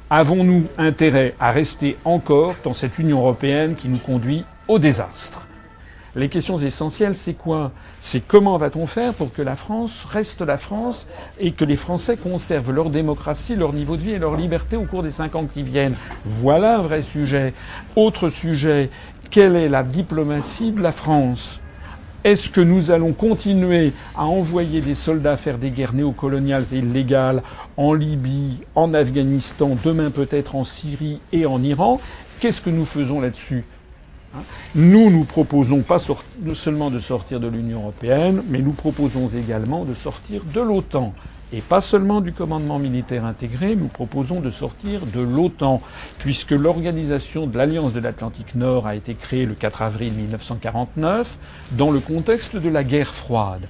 avons-nous 0.10 0.66
intérêt 0.78 1.34
à 1.40 1.52
rester 1.52 1.98
encore 2.06 2.56
dans 2.64 2.74
cette 2.74 3.00
Union 3.00 3.20
européenne 3.20 3.76
qui 3.76 3.90
nous 3.90 3.98
conduit 3.98 4.46
au 4.68 4.80
désastre? 4.80 5.49
Les 6.16 6.28
questions 6.28 6.58
essentielles, 6.58 7.16
c'est 7.16 7.36
quoi? 7.36 7.72
C'est 8.00 8.22
comment 8.28 8.58
va-t-on 8.58 8.88
faire 8.88 9.14
pour 9.14 9.32
que 9.32 9.44
la 9.44 9.56
France 9.56 10.06
reste 10.06 10.42
la 10.42 10.58
France 10.58 11.06
et 11.40 11.52
que 11.52 11.66
les 11.66 11.76
Français 11.76 12.18
conservent 12.18 12.72
leur 12.72 12.90
démocratie, 12.90 13.56
leur 13.56 13.74
niveau 13.74 13.96
de 13.96 14.02
vie 14.02 14.12
et 14.12 14.20
leur 14.20 14.36
liberté 14.36 14.76
au 14.76 14.86
cours 14.86 15.04
des 15.04 15.12
cinq 15.12 15.36
ans 15.36 15.46
qui 15.46 15.62
viennent? 15.62 15.96
Voilà 16.26 16.80
un 16.80 16.82
vrai 16.82 17.04
sujet. 17.04 17.54
Autre 17.96 18.30
sujet, 18.30 18.90
quelle 19.30 19.56
est 19.56 19.70
la 19.70 19.84
diplomatie 19.84 20.72
de 20.72 20.82
la 20.82 20.92
France? 20.92 21.62
Est-ce 22.24 22.50
que 22.50 22.60
nous 22.60 22.92
allons 22.92 23.14
continuer 23.14 23.94
à 24.16 24.26
envoyer 24.26 24.82
des 24.82 24.96
soldats 24.96 25.38
faire 25.38 25.58
des 25.58 25.70
guerres 25.70 25.94
néocoloniales 25.94 26.66
et 26.74 26.80
illégales 26.80 27.44
en 27.78 27.94
Libye, 27.94 28.62
en 28.76 28.94
Afghanistan, 28.94 29.78
demain 29.82 30.10
peut-être 30.10 30.56
en 30.56 30.64
Syrie 30.64 31.22
et 31.32 31.46
en 31.46 31.62
Iran? 31.64 32.02
Qu'est-ce 32.40 32.62
que 32.62 32.70
nous 32.70 32.86
faisons 32.86 33.22
là-dessus? 33.22 33.64
Nous, 34.76 35.10
nous 35.10 35.26
proposons 35.26 35.82
pas 35.82 36.00
seulement 36.54 36.92
de 36.92 37.00
sortir 37.00 37.40
de 37.40 37.48
l'Union 37.48 37.82
européenne, 37.82 38.44
mais 38.48 38.60
nous 38.60 38.74
proposons 38.74 39.28
également 39.30 39.86
de 39.86 39.94
sortir 39.94 40.44
de 40.46 40.62
l'OTAN. 40.62 41.14
Et 41.52 41.62
pas 41.62 41.82
seulement 41.82 42.22
du 42.22 42.32
commandement 42.32 42.78
militaire 42.78 43.26
intégré, 43.26 43.76
nous 43.76 43.88
proposons 43.88 44.40
de 44.40 44.52
sortir 44.52 45.08
de 45.08 45.20
l'OTAN, 45.20 45.82
puisque 46.20 46.52
l'organisation 46.52 47.48
de 47.48 47.58
l'Alliance 47.58 47.92
de 47.92 48.00
l'Atlantique 48.00 48.54
Nord 48.54 48.86
a 48.86 48.96
été 48.96 49.16
créée 49.16 49.48
le 49.48 49.56
4 49.56 49.82
avril 49.82 50.14
1949 50.14 51.40
dans 51.72 51.90
le 51.90 52.00
contexte 52.00 52.56
de 52.56 52.70
la 52.70 52.84
guerre 52.84 53.14
froide. 53.16 53.68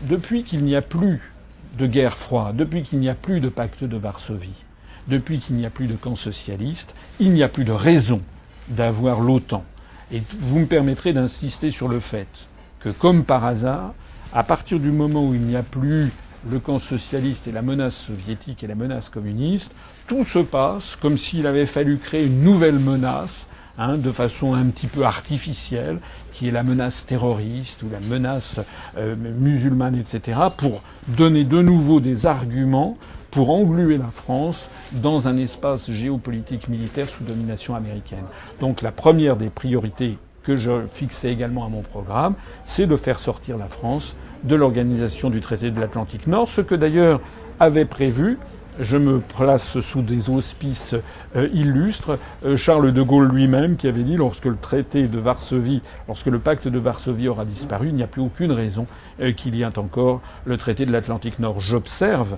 depuis 0.00 0.44
qu'il 0.44 0.64
n'y 0.64 0.74
a 0.74 0.82
plus 0.82 1.34
de 1.78 1.86
guerre 1.86 2.16
froide, 2.16 2.56
depuis 2.56 2.82
qu'il 2.82 2.98
n'y 3.00 3.08
a 3.10 3.14
plus 3.14 3.40
de 3.40 3.48
pacte 3.50 3.84
de 3.84 3.96
Varsovie, 3.96 4.64
depuis 5.08 5.38
qu'il 5.38 5.56
n'y 5.56 5.66
a 5.66 5.70
plus 5.70 5.86
de 5.86 5.94
camp 5.94 6.16
socialiste, 6.16 6.94
il 7.20 7.32
n'y 7.32 7.42
a 7.42 7.48
plus 7.48 7.64
de 7.64 7.72
raison 7.72 8.22
d'avoir 8.68 9.20
l'OTAN. 9.20 9.64
Et 10.12 10.22
vous 10.38 10.60
me 10.60 10.66
permettrez 10.66 11.12
d'insister 11.12 11.70
sur 11.70 11.88
le 11.88 12.00
fait 12.00 12.48
que, 12.80 12.88
comme 12.88 13.24
par 13.24 13.44
hasard, 13.44 13.94
à 14.32 14.42
partir 14.42 14.78
du 14.78 14.90
moment 14.90 15.26
où 15.26 15.34
il 15.34 15.42
n'y 15.42 15.56
a 15.56 15.62
plus 15.62 16.10
le 16.50 16.58
camp 16.58 16.78
socialiste 16.78 17.48
et 17.48 17.52
la 17.52 17.62
menace 17.62 17.96
soviétique 17.96 18.62
et 18.64 18.66
la 18.66 18.74
menace 18.74 19.08
communiste, 19.08 19.72
tout 20.06 20.24
se 20.24 20.40
passe 20.40 20.96
comme 20.96 21.16
s'il 21.16 21.46
avait 21.46 21.66
fallu 21.66 21.96
créer 21.98 22.26
une 22.26 22.42
nouvelle 22.42 22.78
menace, 22.78 23.46
hein, 23.78 23.96
de 23.96 24.12
façon 24.12 24.54
un 24.54 24.64
petit 24.66 24.86
peu 24.86 25.04
artificielle, 25.04 25.98
qui 26.32 26.48
est 26.48 26.50
la 26.50 26.62
menace 26.62 27.06
terroriste 27.06 27.82
ou 27.82 27.86
la 27.90 28.00
menace 28.00 28.60
euh, 28.98 29.16
musulmane, 29.16 29.96
etc., 29.96 30.38
pour 30.56 30.82
donner 31.08 31.44
de 31.44 31.62
nouveau 31.62 32.00
des 32.00 32.26
arguments 32.26 32.98
pour 33.34 33.50
engluer 33.50 33.98
la 33.98 34.10
France 34.12 34.68
dans 34.92 35.26
un 35.26 35.36
espace 35.36 35.90
géopolitique 35.90 36.68
militaire 36.68 37.08
sous 37.08 37.24
domination 37.24 37.74
américaine. 37.74 38.22
Donc 38.60 38.80
la 38.80 38.92
première 38.92 39.36
des 39.36 39.48
priorités 39.48 40.18
que 40.44 40.54
je 40.54 40.86
fixais 40.86 41.32
également 41.32 41.64
à 41.64 41.68
mon 41.68 41.82
programme, 41.82 42.34
c'est 42.64 42.86
de 42.86 42.96
faire 42.96 43.18
sortir 43.18 43.58
la 43.58 43.66
France 43.66 44.14
de 44.44 44.54
l'organisation 44.54 45.30
du 45.30 45.40
traité 45.40 45.72
de 45.72 45.80
l'Atlantique 45.80 46.28
Nord, 46.28 46.48
ce 46.48 46.60
que 46.60 46.76
d'ailleurs 46.76 47.20
avait 47.58 47.86
prévu 47.86 48.38
je 48.80 48.96
me 48.96 49.20
place 49.20 49.80
sous 49.80 50.02
des 50.02 50.30
auspices 50.30 50.94
euh, 51.36 51.48
illustres. 51.52 52.18
Euh, 52.44 52.56
Charles 52.56 52.92
de 52.92 53.02
Gaulle 53.02 53.28
lui-même 53.28 53.76
qui 53.76 53.88
avait 53.88 54.02
dit 54.02 54.16
lorsque 54.16 54.46
le 54.46 54.56
traité 54.56 55.06
de 55.06 55.18
Varsovie, 55.18 55.82
lorsque 56.08 56.26
le 56.26 56.38
pacte 56.38 56.68
de 56.68 56.78
Varsovie 56.78 57.28
aura 57.28 57.44
disparu, 57.44 57.88
il 57.88 57.94
n'y 57.94 58.02
a 58.02 58.06
plus 58.06 58.22
aucune 58.22 58.52
raison 58.52 58.86
euh, 59.20 59.32
qu'il 59.32 59.54
y 59.54 59.62
ait 59.62 59.78
encore 59.78 60.20
le 60.44 60.56
traité 60.56 60.86
de 60.86 60.92
l'Atlantique 60.92 61.38
Nord. 61.38 61.60
J'observe 61.60 62.36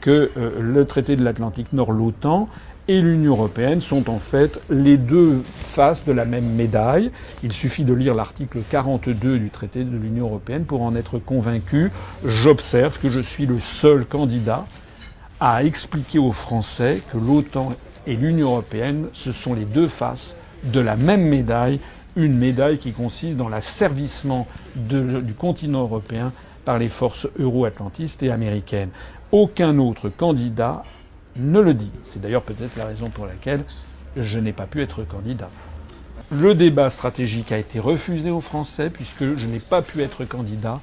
que 0.00 0.30
le 0.60 0.84
traité 0.84 1.16
de 1.16 1.24
l'Atlantique 1.24 1.72
Nord, 1.72 1.92
l'OTAN, 1.92 2.48
et 2.88 3.02
l'Union 3.02 3.32
européenne 3.32 3.82
sont 3.82 4.08
en 4.08 4.18
fait 4.18 4.60
les 4.70 4.96
deux 4.96 5.42
faces 5.44 6.04
de 6.06 6.12
la 6.12 6.24
même 6.24 6.54
médaille. 6.54 7.10
Il 7.42 7.52
suffit 7.52 7.84
de 7.84 7.92
lire 7.92 8.14
l'article 8.14 8.60
42 8.70 9.38
du 9.38 9.50
traité 9.50 9.84
de 9.84 9.96
l'Union 9.96 10.26
européenne 10.26 10.64
pour 10.64 10.82
en 10.82 10.96
être 10.96 11.18
convaincu. 11.18 11.92
J'observe 12.24 12.98
que 12.98 13.10
je 13.10 13.20
suis 13.20 13.44
le 13.44 13.58
seul 13.58 14.06
candidat 14.06 14.64
à 15.40 15.64
expliquer 15.64 16.18
aux 16.18 16.32
Français 16.32 17.00
que 17.12 17.18
l'OTAN 17.18 17.72
et 18.06 18.16
l'Union 18.16 18.50
européenne, 18.50 19.08
ce 19.12 19.32
sont 19.32 19.54
les 19.54 19.64
deux 19.64 19.88
faces 19.88 20.34
de 20.64 20.80
la 20.80 20.96
même 20.96 21.22
médaille, 21.22 21.80
une 22.16 22.36
médaille 22.36 22.78
qui 22.78 22.92
consiste 22.92 23.36
dans 23.36 23.48
l'asservissement 23.48 24.48
du 24.74 25.34
continent 25.34 25.82
européen 25.82 26.32
par 26.64 26.78
les 26.78 26.88
forces 26.88 27.28
euro-atlantistes 27.38 28.22
et 28.22 28.30
américaines. 28.30 28.90
Aucun 29.30 29.78
autre 29.78 30.08
candidat 30.08 30.82
ne 31.36 31.60
le 31.60 31.74
dit. 31.74 31.92
C'est 32.04 32.20
d'ailleurs 32.20 32.42
peut-être 32.42 32.76
la 32.76 32.86
raison 32.86 33.08
pour 33.10 33.26
laquelle 33.26 33.64
je 34.16 34.38
n'ai 34.38 34.52
pas 34.52 34.66
pu 34.66 34.82
être 34.82 35.04
candidat. 35.04 35.50
Le 36.30 36.54
débat 36.54 36.90
stratégique 36.90 37.52
a 37.52 37.58
été 37.58 37.78
refusé 37.78 38.30
aux 38.30 38.40
Français 38.40 38.90
puisque 38.90 39.36
je 39.36 39.46
n'ai 39.46 39.60
pas 39.60 39.82
pu 39.82 40.02
être 40.02 40.24
candidat 40.24 40.80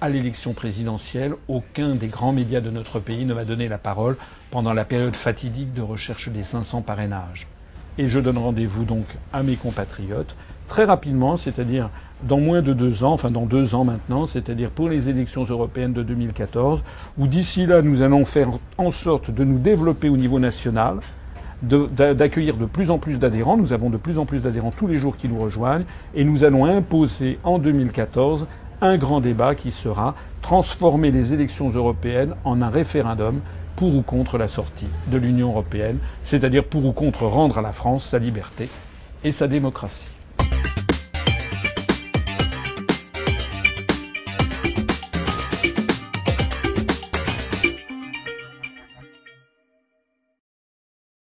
à 0.00 0.08
l'élection 0.08 0.52
présidentielle, 0.52 1.34
aucun 1.48 1.94
des 1.94 2.06
grands 2.06 2.32
médias 2.32 2.60
de 2.60 2.70
notre 2.70 3.00
pays 3.00 3.24
ne 3.24 3.34
m'a 3.34 3.44
donné 3.44 3.68
la 3.68 3.78
parole 3.78 4.16
pendant 4.50 4.72
la 4.72 4.84
période 4.84 5.16
fatidique 5.16 5.72
de 5.74 5.82
recherche 5.82 6.28
des 6.28 6.42
500 6.42 6.82
parrainages. 6.82 7.48
Et 7.98 8.06
je 8.06 8.20
donne 8.20 8.38
rendez-vous 8.38 8.84
donc 8.84 9.06
à 9.32 9.42
mes 9.42 9.56
compatriotes 9.56 10.36
très 10.68 10.84
rapidement, 10.84 11.36
c'est-à-dire 11.36 11.90
dans 12.22 12.38
moins 12.38 12.62
de 12.62 12.72
deux 12.72 13.02
ans, 13.02 13.12
enfin 13.12 13.30
dans 13.30 13.46
deux 13.46 13.74
ans 13.74 13.84
maintenant, 13.84 14.26
c'est-à-dire 14.26 14.70
pour 14.70 14.88
les 14.88 15.08
élections 15.08 15.44
européennes 15.44 15.92
de 15.92 16.02
2014, 16.02 16.82
où 17.16 17.26
d'ici 17.26 17.66
là 17.66 17.82
nous 17.82 18.02
allons 18.02 18.24
faire 18.24 18.50
en 18.76 18.90
sorte 18.90 19.30
de 19.30 19.44
nous 19.44 19.58
développer 19.58 20.08
au 20.08 20.16
niveau 20.16 20.38
national, 20.38 20.98
d'accueillir 21.62 22.54
de, 22.54 22.60
de 22.60 22.66
plus 22.66 22.90
en 22.92 22.98
plus 22.98 23.18
d'adhérents. 23.18 23.56
Nous 23.56 23.72
avons 23.72 23.90
de 23.90 23.96
plus 23.96 24.18
en 24.18 24.26
plus 24.26 24.38
d'adhérents 24.38 24.70
tous 24.70 24.86
les 24.86 24.96
jours 24.96 25.16
qui 25.16 25.28
nous 25.28 25.40
rejoignent, 25.40 25.84
et 26.14 26.22
nous 26.22 26.44
allons 26.44 26.66
imposer 26.66 27.40
en 27.42 27.58
2014 27.58 28.46
un 28.80 28.96
grand 28.96 29.20
débat 29.20 29.54
qui 29.54 29.72
sera 29.72 30.14
transformer 30.42 31.10
les 31.10 31.32
élections 31.32 31.68
européennes 31.68 32.34
en 32.44 32.62
un 32.62 32.70
référendum 32.70 33.40
pour 33.76 33.94
ou 33.94 34.02
contre 34.02 34.38
la 34.38 34.48
sortie 34.48 34.88
de 35.06 35.18
l'Union 35.18 35.50
européenne, 35.50 35.98
c'est-à-dire 36.24 36.64
pour 36.64 36.84
ou 36.84 36.92
contre 36.92 37.24
rendre 37.26 37.58
à 37.58 37.62
la 37.62 37.72
France 37.72 38.04
sa 38.04 38.18
liberté 38.18 38.68
et 39.24 39.32
sa 39.32 39.46
démocratie. 39.48 40.17